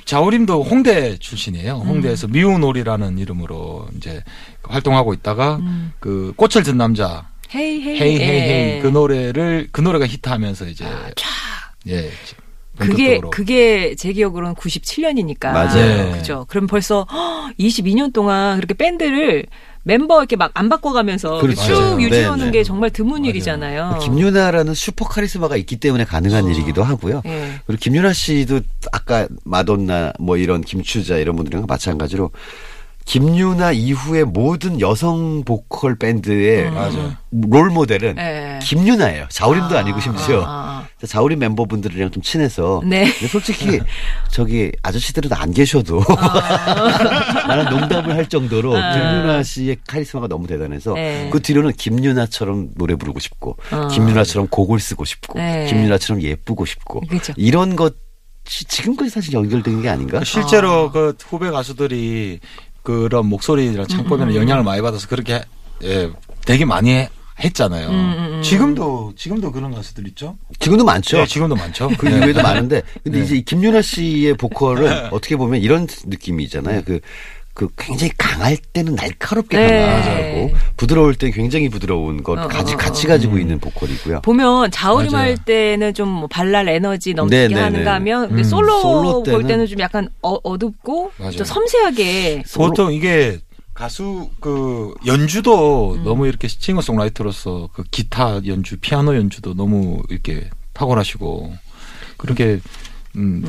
자우림도 0.06 0.64
홍대 0.64 1.18
출신이에요. 1.18 1.78
음. 1.78 1.88
홍대에서 1.88 2.28
미운오리라는 2.28 3.18
이름으로 3.18 3.88
이제 3.98 4.24
활동하고 4.64 5.14
있다가 5.14 5.58
음. 5.58 5.92
그 6.00 6.34
꽃을 6.36 6.64
든 6.64 6.78
남자 6.78 7.28
hey 7.54 7.82
hey 7.82 8.00
hey 8.00 8.20
hey 8.20 8.22
예. 8.22 8.74
hey 8.76 8.82
그 8.82 8.88
노래를 8.88 9.70
그 9.72 9.82
노래가 9.82 10.06
히트하면서 10.08 10.68
이제 10.68 10.86
예 11.88 12.02
그게 12.04 12.41
본격적으로. 12.88 13.30
그게 13.30 13.96
제 13.96 14.14
기억으로는 14.14 14.56
97년이니까. 14.56 15.52
맞아요. 15.52 16.12
그죠. 16.14 16.46
그럼 16.50 16.68
벌써 16.68 17.06
22년 17.60 18.14
동안 18.14 18.58
그렇게 18.58 18.74
밴드를 18.74 19.46
멤버 19.84 20.20
이렇게 20.20 20.36
막 20.36 20.52
안 20.54 20.70
바꿔가면서 20.70 21.40
그렇죠. 21.42 21.62
쭉 21.64 21.74
맞아요. 21.74 22.02
유지하는 22.02 22.38
네, 22.38 22.46
네. 22.46 22.52
게 22.52 22.64
정말 22.64 22.92
드문 22.92 23.26
일이잖아요. 23.26 23.98
김윤아라는 24.04 24.74
슈퍼 24.76 25.06
카리스마가 25.06 25.56
있기 25.58 25.78
때문에 25.78 26.04
가능한 26.06 26.46
일이기도 26.46 26.84
하고요. 26.84 27.22
예. 27.26 27.54
그리고 27.66 27.80
김윤아 27.80 28.14
씨도 28.14 28.60
아까 28.92 29.28
마돈나 29.44 30.14
뭐 30.20 30.38
이런 30.38 30.62
김추자 30.62 31.18
이런 31.18 31.36
분들이랑 31.36 31.66
마찬가지로 31.68 32.30
김유나 33.12 33.74
이후의 33.74 34.24
모든 34.24 34.80
여성 34.80 35.44
보컬 35.44 35.98
밴드의 35.98 36.72
맞아요. 36.72 37.14
롤 37.30 37.70
모델은 37.70 38.16
예. 38.18 38.60
김유나예요. 38.64 39.26
자우림도 39.30 39.78
아, 39.78 39.82
니고 39.82 40.00
심지어 40.00 40.46
아, 40.48 40.88
아, 40.88 41.06
자우림 41.06 41.40
멤버분들이랑 41.40 42.12
좀 42.12 42.24
친해서. 42.24 42.82
네. 42.86 43.12
근데 43.12 43.28
솔직히 43.28 43.82
저기 44.32 44.72
아저씨들은 44.82 45.34
안 45.34 45.52
계셔도 45.52 46.02
나는 47.50 47.66
농담을 47.66 48.16
할 48.16 48.30
정도로 48.30 48.78
아. 48.78 48.94
김유나 48.94 49.44
씨의 49.44 49.80
카리스마가 49.86 50.30
너무 50.30 50.48
대단해서 50.48 50.94
네. 50.94 51.30
그 51.34 51.42
뒤로는 51.42 51.74
김유나처럼 51.74 52.70
노래 52.76 52.96
부르고 52.96 53.20
싶고 53.20 53.58
어. 53.72 53.88
김유나처럼 53.90 54.48
곡을 54.48 54.80
쓰고 54.80 55.04
싶고 55.04 55.38
네. 55.38 55.66
김유나처럼 55.66 56.22
예쁘고 56.22 56.64
싶고 56.64 57.02
그죠. 57.02 57.34
이런 57.36 57.76
것 57.76 57.94
지금까지 58.46 59.10
사실 59.10 59.34
연결된 59.34 59.82
게 59.82 59.90
아닌가? 59.90 60.24
실제로 60.24 60.88
아. 60.88 60.92
그 60.92 61.16
후배 61.22 61.50
가수들이 61.52 62.40
그런 62.84 63.28
목소리랑 63.28 63.86
음, 63.86 63.88
창법에는 63.88 64.36
영향을 64.36 64.64
많이 64.64 64.82
받아서 64.82 65.08
그렇게 65.08 65.42
예, 65.84 66.10
되게 66.46 66.66
많이 66.66 66.92
해- 66.92 67.10
했잖아요. 67.40 67.90
음, 67.90 68.42
지금도 68.44 69.14
지금도 69.16 69.52
그런 69.52 69.74
가수들 69.74 70.08
있죠? 70.10 70.38
지금도 70.60 70.84
많죠. 70.84 71.18
네, 71.18 71.26
지금도 71.26 71.56
많죠. 71.56 71.90
그 71.98 72.06
네. 72.08 72.18
이외에도 72.18 72.42
많은데 72.44 72.82
근데 73.04 73.22
이제 73.22 73.36
이 73.38 73.42
김유나 73.44 73.82
씨의 73.82 74.36
보컬은 74.36 75.08
어떻게 75.14 75.36
보면 75.36 75.60
이런 75.62 75.88
느낌이잖아요. 76.06 76.84
그, 76.86 77.00
그 77.54 77.68
굉장히 77.78 78.12
강할 78.18 78.56
때는 78.58 78.96
날카롭게 78.96 79.58
네. 79.58 79.86
강하고 79.86 80.52
부드러울 80.78 81.16
때는 81.16 81.34
굉장히 81.34 81.68
부드러운 81.70 82.24
것 82.24 82.40
어, 82.40 82.48
같이 82.48 82.74
어, 82.74 82.78
같이 82.78 83.08
어. 83.08 83.10
가지고 83.10 83.38
있는 83.38 83.60
보컬이고요. 83.60 84.22
보면 84.22 84.72
자우림 84.72 85.12
맞아요. 85.12 85.28
할 85.28 85.38
때는 85.38 85.94
좀뭐 85.94 86.28
발랄 86.28 86.70
에너지 86.70 87.14
넘치게 87.14 87.48
네, 87.50 87.54
네, 87.54 87.62
하는가 87.62 87.84
네. 87.84 87.90
하면 87.90 88.28
근데 88.30 88.42
음, 88.42 88.44
솔로, 88.44 88.82
솔로 88.82 89.24
볼 89.24 89.44
때는- 89.44 89.48
때는 89.48 89.68
좀 89.68 89.80
약간 89.80 90.10
어, 90.22 90.36
어둡고 90.44 91.12
맞아요. 91.18 91.32
좀 91.32 91.46
섬세하게 91.46 92.44
보통 92.56 92.94
이게 92.94 93.40
가수 93.74 94.30
그 94.40 94.94
연주도 95.06 95.96
음. 95.96 96.04
너무 96.04 96.28
이렇게 96.28 96.48
싱어송라이터로서 96.48 97.70
그 97.74 97.84
기타 97.92 98.40
연주, 98.46 98.78
피아노 98.80 99.16
연주도 99.16 99.54
너무 99.56 100.02
이렇게 100.10 100.50
탁월하시고 100.74 101.54
그렇게 102.18 102.44
음, 102.46 102.62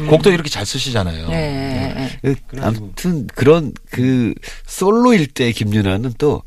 곡도 0.08 0.30
이렇게 0.32 0.48
잘 0.50 0.66
쓰시잖아요. 0.66 1.28
네. 1.28 2.18
그 2.22 2.34
그래가지고- 2.50 2.62
아무튼 2.62 3.26
그런 3.34 3.72
그 3.90 4.34
솔로일 4.66 5.28
때 5.28 5.52
김유나는 5.52 6.14
또 6.18 6.42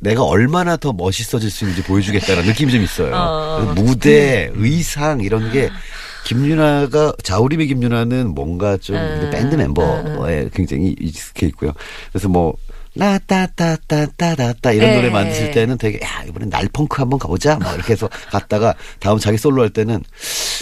내가 0.00 0.22
얼마나 0.24 0.76
더 0.76 0.92
멋있어질 0.92 1.50
수 1.50 1.64
있는지 1.64 1.82
보여주겠다는 1.82 2.44
느낌이 2.46 2.70
좀 2.70 2.82
있어요. 2.82 3.12
어. 3.14 3.72
무대, 3.74 4.50
의상 4.54 5.20
이런 5.20 5.50
게 5.50 5.70
김유나가 6.24 7.14
자우림의 7.22 7.66
김유나는 7.68 8.34
뭔가 8.34 8.76
좀 8.76 8.96
음, 8.96 9.30
밴드 9.32 9.56
멤버에 9.56 10.50
굉장히 10.54 10.94
익숙해 11.00 11.46
있고요. 11.48 11.72
그래서 12.12 12.28
뭐라 12.28 12.52
따따따따따따 12.98 14.72
이런 14.72 14.90
네. 14.90 14.96
노래 14.96 15.10
만드실 15.10 15.50
때는 15.52 15.78
되게 15.78 15.98
야 16.04 16.22
이번엔 16.28 16.48
날펑크 16.48 16.96
한번 17.00 17.18
가보자 17.18 17.58
막 17.58 17.74
이렇게 17.74 17.92
해서 17.92 18.08
갔다가 18.30 18.74
다음 19.00 19.18
자기 19.18 19.38
솔로 19.38 19.62
할 19.62 19.70
때는 19.70 20.02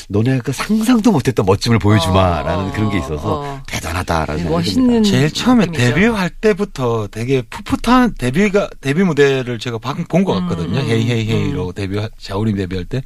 너네가 0.09 0.53
상상도 0.53 1.11
못했던 1.13 1.45
멋짐을 1.47 1.79
보여주마라는 1.79 2.67
어, 2.67 2.73
그런 2.73 2.91
게 2.91 2.99
있어서 2.99 3.41
어. 3.43 3.63
대단하다라는 3.67 4.43
생각이 4.43 4.55
멋있는 4.55 4.87
듭니다. 5.03 5.11
제일 5.11 5.31
처음에 5.33 5.67
느낌이죠. 5.67 5.95
데뷔할 5.95 6.31
때부터 6.31 7.09
되게 7.11 7.43
풋풋한 7.43 8.15
데뷔가 8.19 8.69
데뷔 8.81 9.03
무대를 9.03 9.59
제가 9.59 9.79
본 9.79 10.25
것 10.25 10.35
같거든요. 10.41 10.81
음, 10.81 10.89
헤이 10.89 11.09
헤이 11.11 11.31
헤이로 11.31 11.73
데뷔 11.73 12.01
자우림 12.19 12.57
데뷔할 12.57 12.85
때 12.85 13.03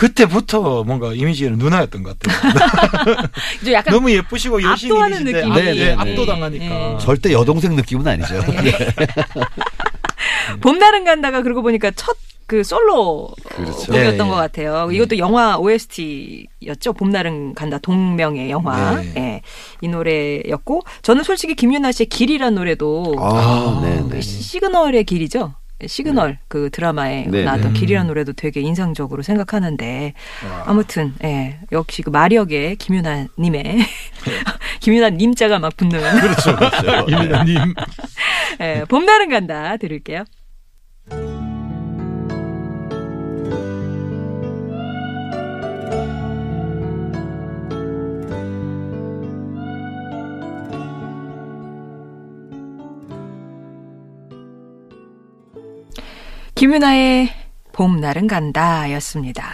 그때부터 0.00 0.82
뭔가 0.84 1.12
이미지는 1.12 1.58
누나였던 1.58 2.02
것 2.02 2.18
같아요. 2.18 3.28
좀 3.62 3.72
약간 3.72 3.92
너무 3.92 4.10
예쁘시고 4.10 4.56
압도하는 4.56 5.26
여신이신데 5.26 5.32
느낌이. 5.32 5.52
아, 5.52 5.56
네, 5.56 5.74
네, 5.74 5.92
압도당하니까. 5.92 6.64
네. 6.64 6.98
절대 7.00 7.32
여동생 7.32 7.76
느낌은 7.76 8.08
아니죠. 8.08 8.40
네. 8.46 8.72
봄날은 10.62 11.04
간다가 11.04 11.42
그러고 11.42 11.60
보니까 11.62 11.90
첫 11.90 12.16
그 12.50 12.64
솔로 12.64 13.28
그렇죠. 13.48 13.92
곡이었던 13.92 14.16
네, 14.16 14.18
것 14.18 14.24
네. 14.24 14.34
같아요. 14.34 14.90
이것도 14.90 15.18
영화 15.18 15.56
OST였죠. 15.56 16.94
봄날은 16.94 17.54
간다. 17.54 17.78
동명의 17.78 18.50
영화. 18.50 18.96
네. 18.96 19.12
예. 19.16 19.42
이 19.80 19.86
노래였고 19.86 20.82
저는 21.02 21.22
솔직히 21.22 21.54
김윤아 21.54 21.92
씨의 21.92 22.08
길이란 22.08 22.56
노래도 22.56 23.14
아, 23.20 23.80
네, 23.84 24.02
그 24.02 24.16
네. 24.16 24.20
시그널의 24.20 25.04
길이죠. 25.04 25.54
시그널 25.86 26.38
그 26.48 26.70
드라마에 26.70 27.26
네, 27.28 27.44
나왔던 27.44 27.72
네. 27.72 27.80
길이란 27.80 28.06
노래도 28.06 28.32
되게 28.32 28.60
인상적으로 28.60 29.22
생각하는데 29.22 30.14
아무튼 30.64 31.14
예 31.24 31.58
역시 31.72 32.02
그 32.02 32.10
마력의 32.10 32.76
김윤아 32.76 33.26
님의 33.38 33.78
김윤아 34.80 35.10
님자가 35.10 35.58
막 35.58 35.76
붙는 35.76 36.00
그렇죠, 36.20 36.56
그렇죠. 36.56 37.06
이민아님. 37.08 37.74
예, 38.60 38.84
봄날은 38.88 39.30
간다 39.30 39.76
들을게요. 39.76 40.24
김윤아의 56.64 57.30
봄날은 57.72 58.26
간다 58.26 58.92
였습니다. 58.92 59.48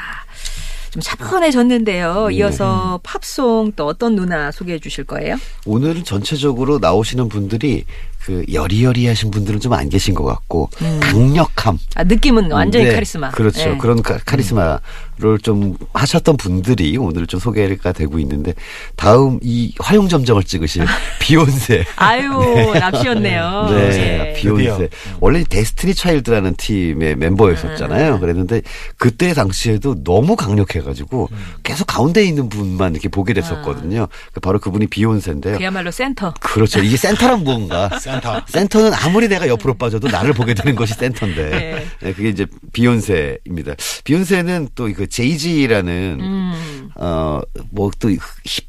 좀 0.90 1.00
차분해졌는데요. 1.00 2.30
이어서 2.32 2.98
팝송 3.04 3.74
또 3.76 3.86
어떤 3.86 4.16
누나 4.16 4.50
소개해 4.50 4.80
주실 4.80 5.04
거예요? 5.04 5.36
오늘은 5.66 6.02
전체적으로 6.02 6.80
나오시는 6.80 7.28
분들이 7.28 7.84
그 8.24 8.44
여리여리하신 8.52 9.30
분들은 9.30 9.60
좀 9.60 9.72
안 9.74 9.88
계신 9.88 10.14
것 10.14 10.24
같고 10.24 10.68
강력함. 11.00 11.78
아, 11.94 12.02
느낌은 12.02 12.50
완전히 12.50 12.86
네, 12.86 12.94
카리스마. 12.94 13.30
그렇죠. 13.30 13.60
예. 13.70 13.76
그런 13.76 14.02
카, 14.02 14.18
카리스마 14.26 14.80
를좀 15.18 15.78
하셨던 15.94 16.36
분들이 16.36 16.96
오늘 16.98 17.26
좀 17.26 17.40
소개가 17.40 17.92
되고 17.92 18.18
있는데 18.18 18.52
다음 18.96 19.38
이 19.42 19.72
화용 19.78 20.08
점정을 20.08 20.44
찍으실 20.44 20.84
비욘세. 21.20 21.84
아유, 21.96 22.72
납시였네요. 22.74 23.66
네, 23.70 23.76
예. 23.76 24.32
비욘세. 24.38 24.62
드디어. 24.76 24.88
원래 25.20 25.42
데스티니 25.48 25.94
차일드라는 25.94 26.54
팀의 26.56 27.16
멤버였었잖아요. 27.16 28.20
그랬는데 28.20 28.60
그때 28.98 29.32
당시에도 29.32 30.02
너무 30.04 30.36
강력해가지고 30.36 31.30
계속 31.62 31.86
가운데 31.86 32.22
있는 32.22 32.50
분만 32.50 32.92
이렇게 32.92 33.08
보게 33.08 33.32
됐었거든요. 33.32 34.08
그 34.34 34.40
바로 34.40 34.58
그분이 34.58 34.86
비욘세인데요. 34.88 35.56
그야말로 35.56 35.90
센터. 35.90 36.34
그렇죠. 36.40 36.80
이게 36.82 36.96
센터란 36.98 37.42
무언가. 37.42 37.88
센터. 37.98 38.42
센터는 38.48 38.92
아무리 38.92 39.28
내가 39.28 39.48
옆으로 39.48 39.74
빠져도 39.74 40.08
나를 40.08 40.34
보게 40.34 40.52
되는 40.52 40.76
것이 40.76 40.92
센터인데. 40.94 41.50
네. 41.50 41.86
네, 42.02 42.12
그게 42.12 42.28
이제 42.28 42.46
비욘세입니다. 42.74 43.74
비욘세는 44.04 44.68
또그 44.74 45.05
제이지라는 45.06 46.18
음. 46.20 46.90
어뭐 46.96 47.90
또 47.98 48.10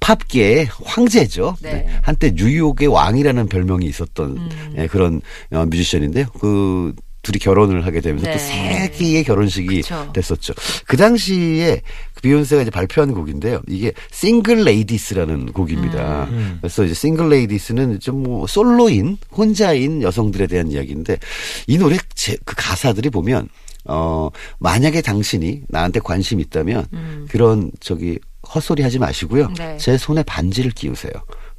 힙합계의 0.02 0.68
황제죠. 0.84 1.56
네. 1.62 1.74
네. 1.74 2.00
한때 2.02 2.32
뉴욕의 2.36 2.88
왕이라는 2.88 3.48
별명이 3.48 3.86
있었던 3.86 4.50
예, 4.78 4.88
그런 4.88 5.22
어, 5.52 5.66
뮤지션인데요. 5.66 6.26
그 6.40 6.94
둘이 7.24 7.40
결혼을 7.40 7.86
하게 7.86 8.00
되면서 8.00 8.26
네. 8.26 8.34
또세기의 8.34 9.24
결혼식이 9.26 9.82
그쵸. 9.82 10.10
됐었죠. 10.14 10.54
그 10.88 10.96
당시에 10.96 11.82
그 12.14 12.22
비욘세가 12.22 12.62
이제 12.62 12.72
발표한 12.72 13.14
곡인데요. 13.14 13.62
이게 13.68 13.92
Single 14.12 14.64
Ladies라는 14.64 15.52
곡입니다. 15.52 16.28
음. 16.30 16.58
그래서 16.62 16.86
이제 16.86 16.94
Single 16.94 17.30
Ladies는 17.30 18.00
좀 18.00 18.18
뭐 18.24 18.48
솔로인 18.48 19.18
혼자인 19.32 20.02
여성들에 20.02 20.48
대한 20.48 20.72
이야기인데 20.72 21.20
이 21.68 21.78
노래 21.78 21.98
제, 22.16 22.36
그 22.46 22.56
가사들이 22.58 23.10
보면 23.10 23.48
어 23.88 24.30
만약에 24.60 25.02
당신이 25.02 25.62
나한테 25.70 26.00
관심 26.00 26.40
있다면 26.40 26.86
그런 27.30 27.72
저기 27.80 28.20
헛소리 28.54 28.82
하지 28.84 28.98
마시고요. 29.00 29.46
음. 29.46 29.54
네. 29.56 29.78
제 29.78 29.98
손에 29.98 30.24
반지를 30.24 30.72
끼우세요. 30.72 31.12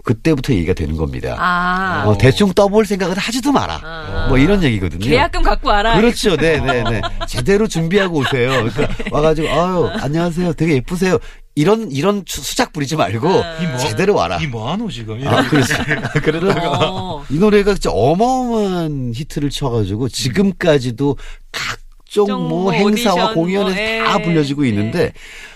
그때부터 0.05 0.55
얘기가 0.55 0.73
되는 0.73 0.97
겁니다. 0.97 1.37
아. 1.39 2.05
어, 2.07 2.17
대충 2.17 2.53
떠볼 2.55 2.87
생각은 2.87 3.17
하지도 3.19 3.53
마라. 3.53 3.81
아. 3.85 4.27
뭐 4.29 4.39
이런 4.39 4.63
얘기거든요. 4.63 5.05
계약금 5.05 5.43
갖고 5.43 5.69
와라. 5.69 5.97
그렇죠. 6.01 6.35
네, 6.37 6.59
네, 6.61 6.83
네. 6.85 7.01
제대로 7.29 7.67
준비하고 7.67 8.21
오세요. 8.21 8.51
그러니까 8.65 8.89
와가지고, 9.11 9.49
아유, 9.49 9.91
안녕하세요. 10.01 10.55
되게 10.55 10.77
예쁘세요. 10.77 11.19
이런, 11.57 11.91
이런 11.91 12.23
수- 12.27 12.41
수작 12.41 12.73
부리지 12.73 12.97
말고, 12.97 13.29
이 13.61 13.67
뭐- 13.67 13.77
제대로 13.79 14.15
와라. 14.15 14.39
이 14.41 14.47
뭐하노 14.47 14.89
지금? 14.91 15.27
아, 15.27 15.47
그렇죠. 15.49 15.75
그러다가 16.25 16.79
어. 16.91 17.25
이 17.29 17.35
노래가 17.39 17.73
진짜 17.75 17.91
어마어마한 17.91 19.13
히트를 19.15 19.51
쳐가지고, 19.51 20.09
지금까지도 20.09 21.17
각 21.53 21.79
종뭐뭐 22.09 22.73
행사와 22.73 23.35
공연에서 23.35 23.77
뭐, 23.77 24.05
다 24.05 24.19
예. 24.19 24.25
불려지고 24.25 24.65
있는데, 24.65 25.13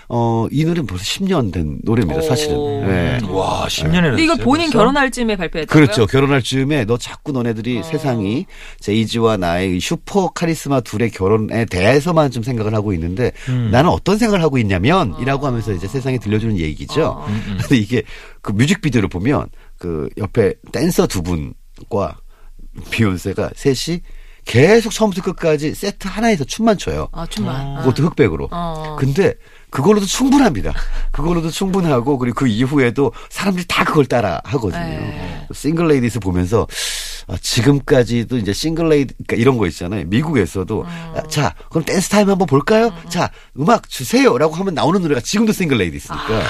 어, 0.07 0.47
이 0.51 0.63
노래는 0.63 0.85
벌써 0.85 1.03
10년 1.03 1.51
된 1.51 1.79
노래입니다, 1.83 2.21
사실은. 2.21 2.55
오. 2.55 2.85
네. 2.85 3.19
와 3.27 3.65
10년이나. 3.67 4.01
근데 4.03 4.23
이걸 4.23 4.37
본인 4.37 4.69
결혼할 4.69 5.09
쯤에 5.09 5.35
발표했다고요? 5.35 5.85
그렇죠. 5.85 6.05
결혼할 6.05 6.43
즈음에 6.43 6.85
너 6.85 6.97
자꾸 6.97 7.31
너네들이 7.31 7.79
어. 7.79 7.83
세상이 7.83 8.45
제이지와 8.79 9.37
나의 9.37 9.77
이 9.77 9.79
슈퍼 9.79 10.29
카리스마 10.29 10.81
둘의 10.81 11.09
결혼에 11.09 11.65
대해서만 11.65 12.29
좀 12.29 12.43
생각을 12.43 12.75
하고 12.75 12.93
있는데 12.93 13.31
음. 13.49 13.69
나는 13.71 13.89
어떤 13.89 14.19
생각을 14.19 14.43
하고 14.43 14.57
어. 14.57 14.59
있냐면 14.59 15.15
이라고 15.19 15.47
하면서 15.47 15.73
이제 15.73 15.87
세상에 15.87 16.19
들려주는 16.19 16.59
얘기죠. 16.59 17.25
근데 17.59 17.77
이게 17.77 18.03
그 18.41 18.51
뮤직비디오를 18.51 19.09
보면 19.09 19.47
그 19.79 20.09
옆에 20.17 20.53
댄서 20.71 21.07
두 21.07 21.23
분과 21.23 22.17
비욘세가 22.91 23.51
셋이 23.55 24.01
계속 24.45 24.91
처음부터 24.91 25.21
끝까지 25.21 25.73
세트 25.73 26.07
하나에서 26.07 26.43
춤만 26.43 26.77
춰요. 26.77 27.07
아, 27.11 27.25
춤만. 27.25 27.77
그것도 27.77 28.03
흑백으로. 28.03 28.49
어. 28.51 28.95
근데 28.99 29.33
그걸로도 29.69 30.05
충분합니다. 30.05 30.73
그걸로도 31.11 31.49
충분하고 31.49 32.17
그리고 32.17 32.35
그 32.35 32.47
이후에도 32.47 33.11
사람들이 33.29 33.65
다 33.67 33.83
그걸 33.83 34.05
따라 34.05 34.39
하거든요. 34.43 34.81
네. 34.81 35.47
Single 35.53 35.87
Ladies 35.87 36.19
보면서 36.19 36.67
아, 37.27 37.35
지금까지도 37.41 38.37
이제 38.37 38.53
Single 38.53 38.89
Lady 38.89 39.13
그러니까 39.15 39.35
이런 39.37 39.57
거 39.57 39.65
있잖아요. 39.67 40.03
미국에서도 40.07 40.81
음. 40.81 40.85
아, 40.87 41.23
자 41.27 41.55
그럼 41.69 41.85
댄스 41.85 42.09
타임 42.09 42.29
한번 42.29 42.45
볼까요? 42.47 42.91
자 43.09 43.31
음악 43.57 43.89
주세요라고 43.89 44.53
하면 44.55 44.73
나오는 44.73 45.01
노래가 45.01 45.21
지금도 45.21 45.53
Single 45.53 45.77
Ladies니까. 45.77 46.43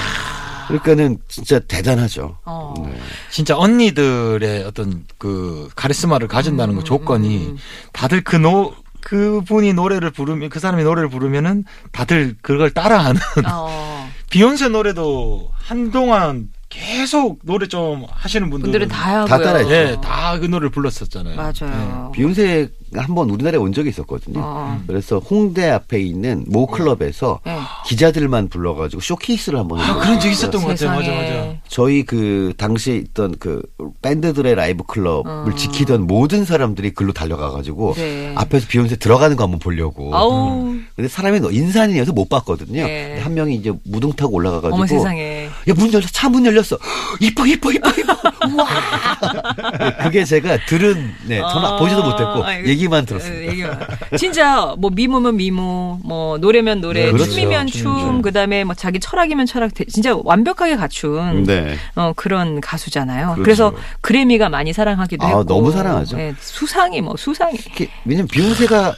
그러니까는 0.68 1.18
진짜 1.28 1.58
대단하죠. 1.58 2.38
아. 2.44 2.50
어. 2.50 2.74
네. 2.86 2.98
진짜 3.30 3.56
언니들의 3.56 4.64
어떤 4.64 5.04
그 5.18 5.68
카리스마를 5.76 6.28
가진다는 6.28 6.76
그 6.76 6.84
조건이 6.84 7.54
다들 7.92 8.22
그 8.22 8.36
노, 8.36 8.74
그분이 9.00 9.74
노래를 9.74 10.10
부르면, 10.10 10.48
그 10.48 10.58
사람이 10.58 10.82
노래를 10.82 11.08
부르면은 11.10 11.64
다들 11.92 12.36
그걸 12.42 12.70
따라하는. 12.70 13.20
어. 13.46 14.10
비욘세 14.30 14.68
노래도 14.68 15.50
한동안 15.52 16.48
계속 16.68 17.38
노래 17.44 17.68
좀 17.68 18.04
하시는 18.10 18.50
분들은 18.50 18.72
분들은 18.72 18.88
다. 18.88 19.24
다 19.26 19.38
따라했죠. 19.38 19.72
예, 19.72 19.96
다그 20.02 20.46
노래를 20.46 20.70
불렀었잖아요. 20.70 21.36
맞아요. 21.36 22.10
비욘세가 22.12 22.68
한번 22.96 23.30
우리나라에 23.30 23.58
온 23.58 23.72
적이 23.72 23.90
있었거든요. 23.90 24.40
어. 24.42 24.80
그래서 24.86 25.18
홍대 25.18 25.68
앞에 25.70 26.00
있는 26.00 26.44
모 26.48 26.66
클럽에서 26.66 27.40
네. 27.44 27.58
기자들만 27.86 28.48
불러가지고 28.48 29.00
쇼케이스를 29.02 29.58
한번 29.58 29.80
아, 29.80 29.82
했어요. 29.84 30.00
그런 30.00 30.20
적 30.20 30.28
있었던 30.30 30.62
것 30.62 30.68
같아요. 30.68 30.90
맞아. 30.96 31.12
맞아. 31.12 31.54
저희 31.68 32.02
그 32.04 32.52
당시에 32.56 32.96
있던 32.96 33.36
그 33.38 33.62
밴드들의 34.02 34.54
라이브 34.54 34.84
클럽을 34.84 35.56
지키던 35.56 36.06
모든 36.06 36.44
사람들이 36.44 36.90
글로 36.92 37.12
달려가가지고 37.12 37.90
어. 37.90 37.94
네. 37.94 38.32
앞에서 38.36 38.66
비욘세 38.68 38.96
들어가는 38.96 39.36
거 39.36 39.44
한번 39.44 39.58
보려고. 39.58 40.14
아우. 40.14 40.74
근데 40.96 41.08
사람이 41.08 41.40
너- 41.40 41.50
인산이어서 41.50 42.12
못 42.12 42.28
봤거든요. 42.28 42.86
네. 42.86 43.08
근데 43.08 43.20
한 43.22 43.34
명이 43.34 43.54
이제 43.56 43.72
무등 43.84 44.12
타고 44.12 44.34
올라가가지고 44.34 44.74
어머 44.76 44.86
세상에. 44.86 45.48
야문 45.68 45.92
열렸어 45.92 46.08
차 46.12 46.28
문 46.28 46.44
열렸어 46.46 46.76
이뻐 47.20 47.46
이뻐 47.46 47.70
이뻐 47.70 47.88
이뻐 47.90 48.12
우와 48.48 48.66
그게 50.02 50.24
제가 50.24 50.58
들은 50.66 51.12
네 51.26 51.38
전화 51.40 51.76
어, 51.76 51.78
보지도 51.78 52.02
못했고 52.02 52.44
아이고, 52.44 52.68
얘기만 52.84 53.02
에, 53.02 53.06
들었습니다. 53.06 53.52
얘기만. 53.52 53.80
진짜 54.18 54.74
뭐 54.78 54.90
미모면 54.90 55.36
미모, 55.36 55.98
뭐 56.04 56.38
노래면 56.38 56.80
노래, 56.80 57.06
네, 57.06 57.12
그렇죠. 57.12 57.30
춤이면 57.30 57.66
춤, 57.68 57.82
춤. 57.98 58.22
그다음에 58.22 58.64
뭐 58.64 58.74
자기 58.74 59.00
철학이면 59.00 59.46
철학, 59.46 59.74
대- 59.74 59.84
진짜 59.86 60.16
완벽하게 60.22 60.76
갖춘 60.76 61.44
네. 61.44 61.76
어, 61.96 62.12
그런 62.14 62.60
가수잖아요. 62.60 63.26
그렇죠. 63.34 63.42
그래서 63.42 63.74
그래미가 64.00 64.48
많이 64.48 64.72
사랑하기도 64.72 65.24
아, 65.24 65.28
했고 65.28 65.44
너무 65.44 65.72
사랑하죠. 65.72 66.16
네, 66.16 66.34
수상이 66.38 67.00
뭐 67.00 67.16
수상이. 67.16 67.56
왜냐면 68.04 68.28
비욘세가 68.28 68.94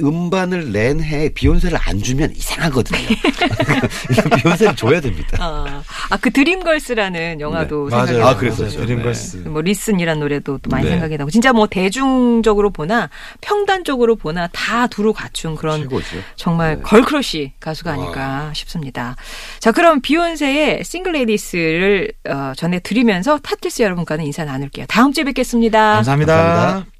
음반을 0.00 0.72
낸 0.72 1.00
해에 1.02 1.28
비욘세를 1.30 1.78
안 1.80 2.02
주면 2.02 2.32
이상하거든요. 2.34 2.98
비욘세를 4.42 4.76
줘야 4.76 5.00
됩니다. 5.00 5.36
아, 5.40 5.82
아, 6.10 6.16
그 6.16 6.30
Dreamgirls라는 6.30 7.40
영화도 7.40 7.90
생각이 7.90 8.12
맞아요. 8.12 8.26
아. 8.26 8.36
그랬었죠. 8.36 8.80
Dreamgirls. 8.86 9.36
뭐 9.48 9.62
Listen이란 9.62 10.20
노래도 10.20 10.58
또 10.58 10.70
많이 10.70 10.84
네. 10.84 10.90
생각이 10.90 11.16
나고 11.16 11.30
진짜 11.30 11.52
뭐 11.52 11.66
대중적으로 11.66 12.70
보나 12.70 13.10
평단적으로 13.40 14.16
보나 14.16 14.48
다 14.48 14.86
두루 14.86 15.12
갖춘 15.12 15.56
그런 15.56 15.82
최고죠. 15.82 16.16
정말 16.36 16.76
네. 16.76 16.82
girl 16.82 17.13
crush 17.13 17.52
가수가 17.60 17.92
아닐까 17.92 18.50
싶습니다. 18.54 19.16
자, 19.60 19.72
그럼 19.72 20.00
비욘세의 20.00 20.84
Single 20.84 21.12
Ladies를 21.12 22.12
어, 22.28 22.52
전해 22.56 22.80
드리면서 22.80 23.38
타틀스 23.38 23.82
여러분과는 23.82 24.24
인사 24.24 24.44
나눌게요. 24.44 24.86
다음 24.88 25.12
주에 25.12 25.24
뵙겠습니다. 25.24 25.94
감사합니다. 25.94 26.36
감사합니다. 26.36 26.95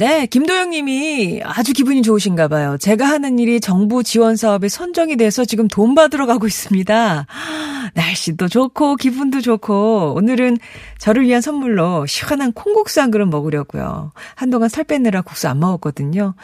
네, 0.00 0.24
김도영 0.24 0.70
님이 0.70 1.42
아주 1.44 1.74
기분이 1.74 2.00
좋으신가 2.00 2.48
봐요. 2.48 2.78
제가 2.80 3.04
하는 3.06 3.38
일이 3.38 3.60
정부 3.60 4.02
지원 4.02 4.34
사업에 4.34 4.66
선정이 4.70 5.18
돼서 5.18 5.44
지금 5.44 5.68
돈 5.68 5.94
받으러 5.94 6.24
가고 6.24 6.46
있습니다. 6.46 7.26
날씨도 7.92 8.48
좋고 8.48 8.96
기분도 8.96 9.42
좋고 9.42 10.14
오늘은 10.16 10.56
저를 10.96 11.24
위한 11.24 11.42
선물로 11.42 12.06
시원한 12.06 12.52
콩국수 12.52 13.02
한 13.02 13.10
그릇 13.10 13.26
먹으려고요. 13.26 14.12
한동안 14.36 14.70
살 14.70 14.84
빼느라 14.84 15.20
국수 15.20 15.48
안 15.48 15.60
먹었거든요. 15.60 16.34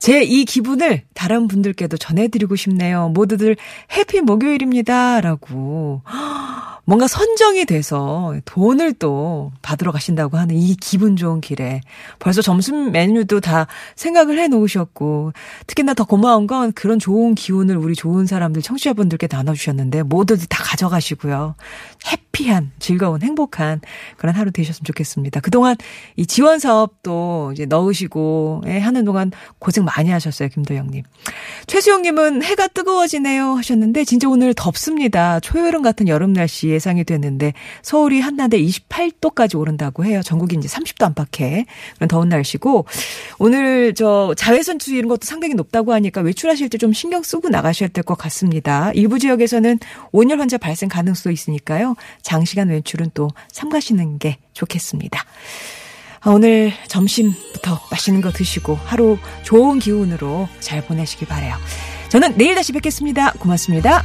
제 0.00 0.24
이 0.24 0.44
기분을 0.44 1.02
다른 1.14 1.46
분들께도 1.46 1.96
전해드리고 1.96 2.56
싶네요. 2.56 3.10
모두들 3.10 3.56
해피 3.96 4.22
목요일입니다. 4.22 5.20
라고. 5.20 6.02
뭔가 6.86 7.06
선정이 7.08 7.64
돼서 7.64 8.34
돈을 8.44 8.94
또 8.94 9.52
받으러 9.62 9.90
가신다고 9.90 10.36
하는 10.36 10.54
이 10.54 10.76
기분 10.76 11.16
좋은 11.16 11.40
길에 11.40 11.80
벌써 12.18 12.42
점심 12.42 12.92
메뉴도 12.92 13.40
다 13.40 13.66
생각을 13.96 14.38
해 14.38 14.48
놓으셨고 14.48 15.32
특히나 15.66 15.94
더 15.94 16.04
고마운 16.04 16.46
건 16.46 16.72
그런 16.72 16.98
좋은 16.98 17.34
기운을 17.34 17.76
우리 17.76 17.94
좋은 17.94 18.26
사람들 18.26 18.60
청취자분들께 18.60 19.28
나눠주셨는데 19.30 20.02
모두들 20.02 20.46
다 20.46 20.62
가져가시고요. 20.62 21.54
해피한 22.06 22.72
즐거운 22.78 23.22
행복한 23.22 23.80
그런 24.18 24.34
하루 24.34 24.50
되셨으면 24.50 24.84
좋겠습니다. 24.84 25.40
그동안 25.40 25.76
이 26.16 26.26
지원 26.26 26.58
사업도 26.58 27.52
이제 27.54 27.64
넣으시고 27.64 28.64
예, 28.66 28.78
하는 28.78 29.04
동안 29.04 29.32
고생 29.58 29.84
많이 29.84 30.10
하셨어요, 30.10 30.48
김도영님. 30.50 31.02
최수영님은 31.66 32.42
해가 32.42 32.68
뜨거워지네요 32.68 33.54
하셨는데 33.54 34.04
진짜 34.04 34.28
오늘 34.28 34.52
덥습니다. 34.52 35.40
초여름 35.40 35.80
같은 35.82 36.08
여름 36.08 36.34
날씨 36.34 36.73
예상이 36.74 37.04
됐는데 37.04 37.54
서울이 37.82 38.20
한낮에 38.20 38.58
28도까지 38.58 39.58
오른다고 39.58 40.04
해요. 40.04 40.20
전국이 40.22 40.56
이제 40.56 40.68
30도 40.68 41.04
안팎의 41.06 41.66
그런 41.96 42.08
더운 42.08 42.28
날씨고 42.28 42.84
오늘 43.38 43.94
저 43.94 44.34
자외선 44.36 44.78
추위 44.78 44.98
이런 44.98 45.08
것도 45.08 45.20
상당히 45.24 45.54
높다고 45.54 45.92
하니까 45.94 46.20
외출하실 46.20 46.68
때 46.68 46.74
좀 46.78 46.92
신경 46.92 47.22
쓰고 47.22 47.48
나가셔야 47.48 47.88
될 47.88 48.04
것 48.04 48.18
같습니다. 48.18 48.90
일부 48.94 49.18
지역에서는 49.18 49.78
온열 50.12 50.40
환자 50.40 50.58
발생 50.58 50.88
가능성도 50.88 51.30
있으니까요. 51.30 51.94
장시간 52.20 52.68
외출은 52.68 53.12
또 53.14 53.30
삼가시는 53.52 54.18
게 54.18 54.38
좋겠습니다. 54.54 55.24
아, 56.20 56.30
오늘 56.30 56.72
점심부터 56.88 57.80
맛있는 57.90 58.20
거 58.22 58.32
드시고 58.32 58.74
하루 58.84 59.18
좋은 59.44 59.78
기운으로 59.78 60.48
잘 60.58 60.84
보내시기 60.84 61.26
바래요. 61.26 61.54
저는 62.08 62.36
내일 62.36 62.54
다시 62.54 62.72
뵙겠습니다. 62.72 63.32
고맙습니다. 63.34 64.02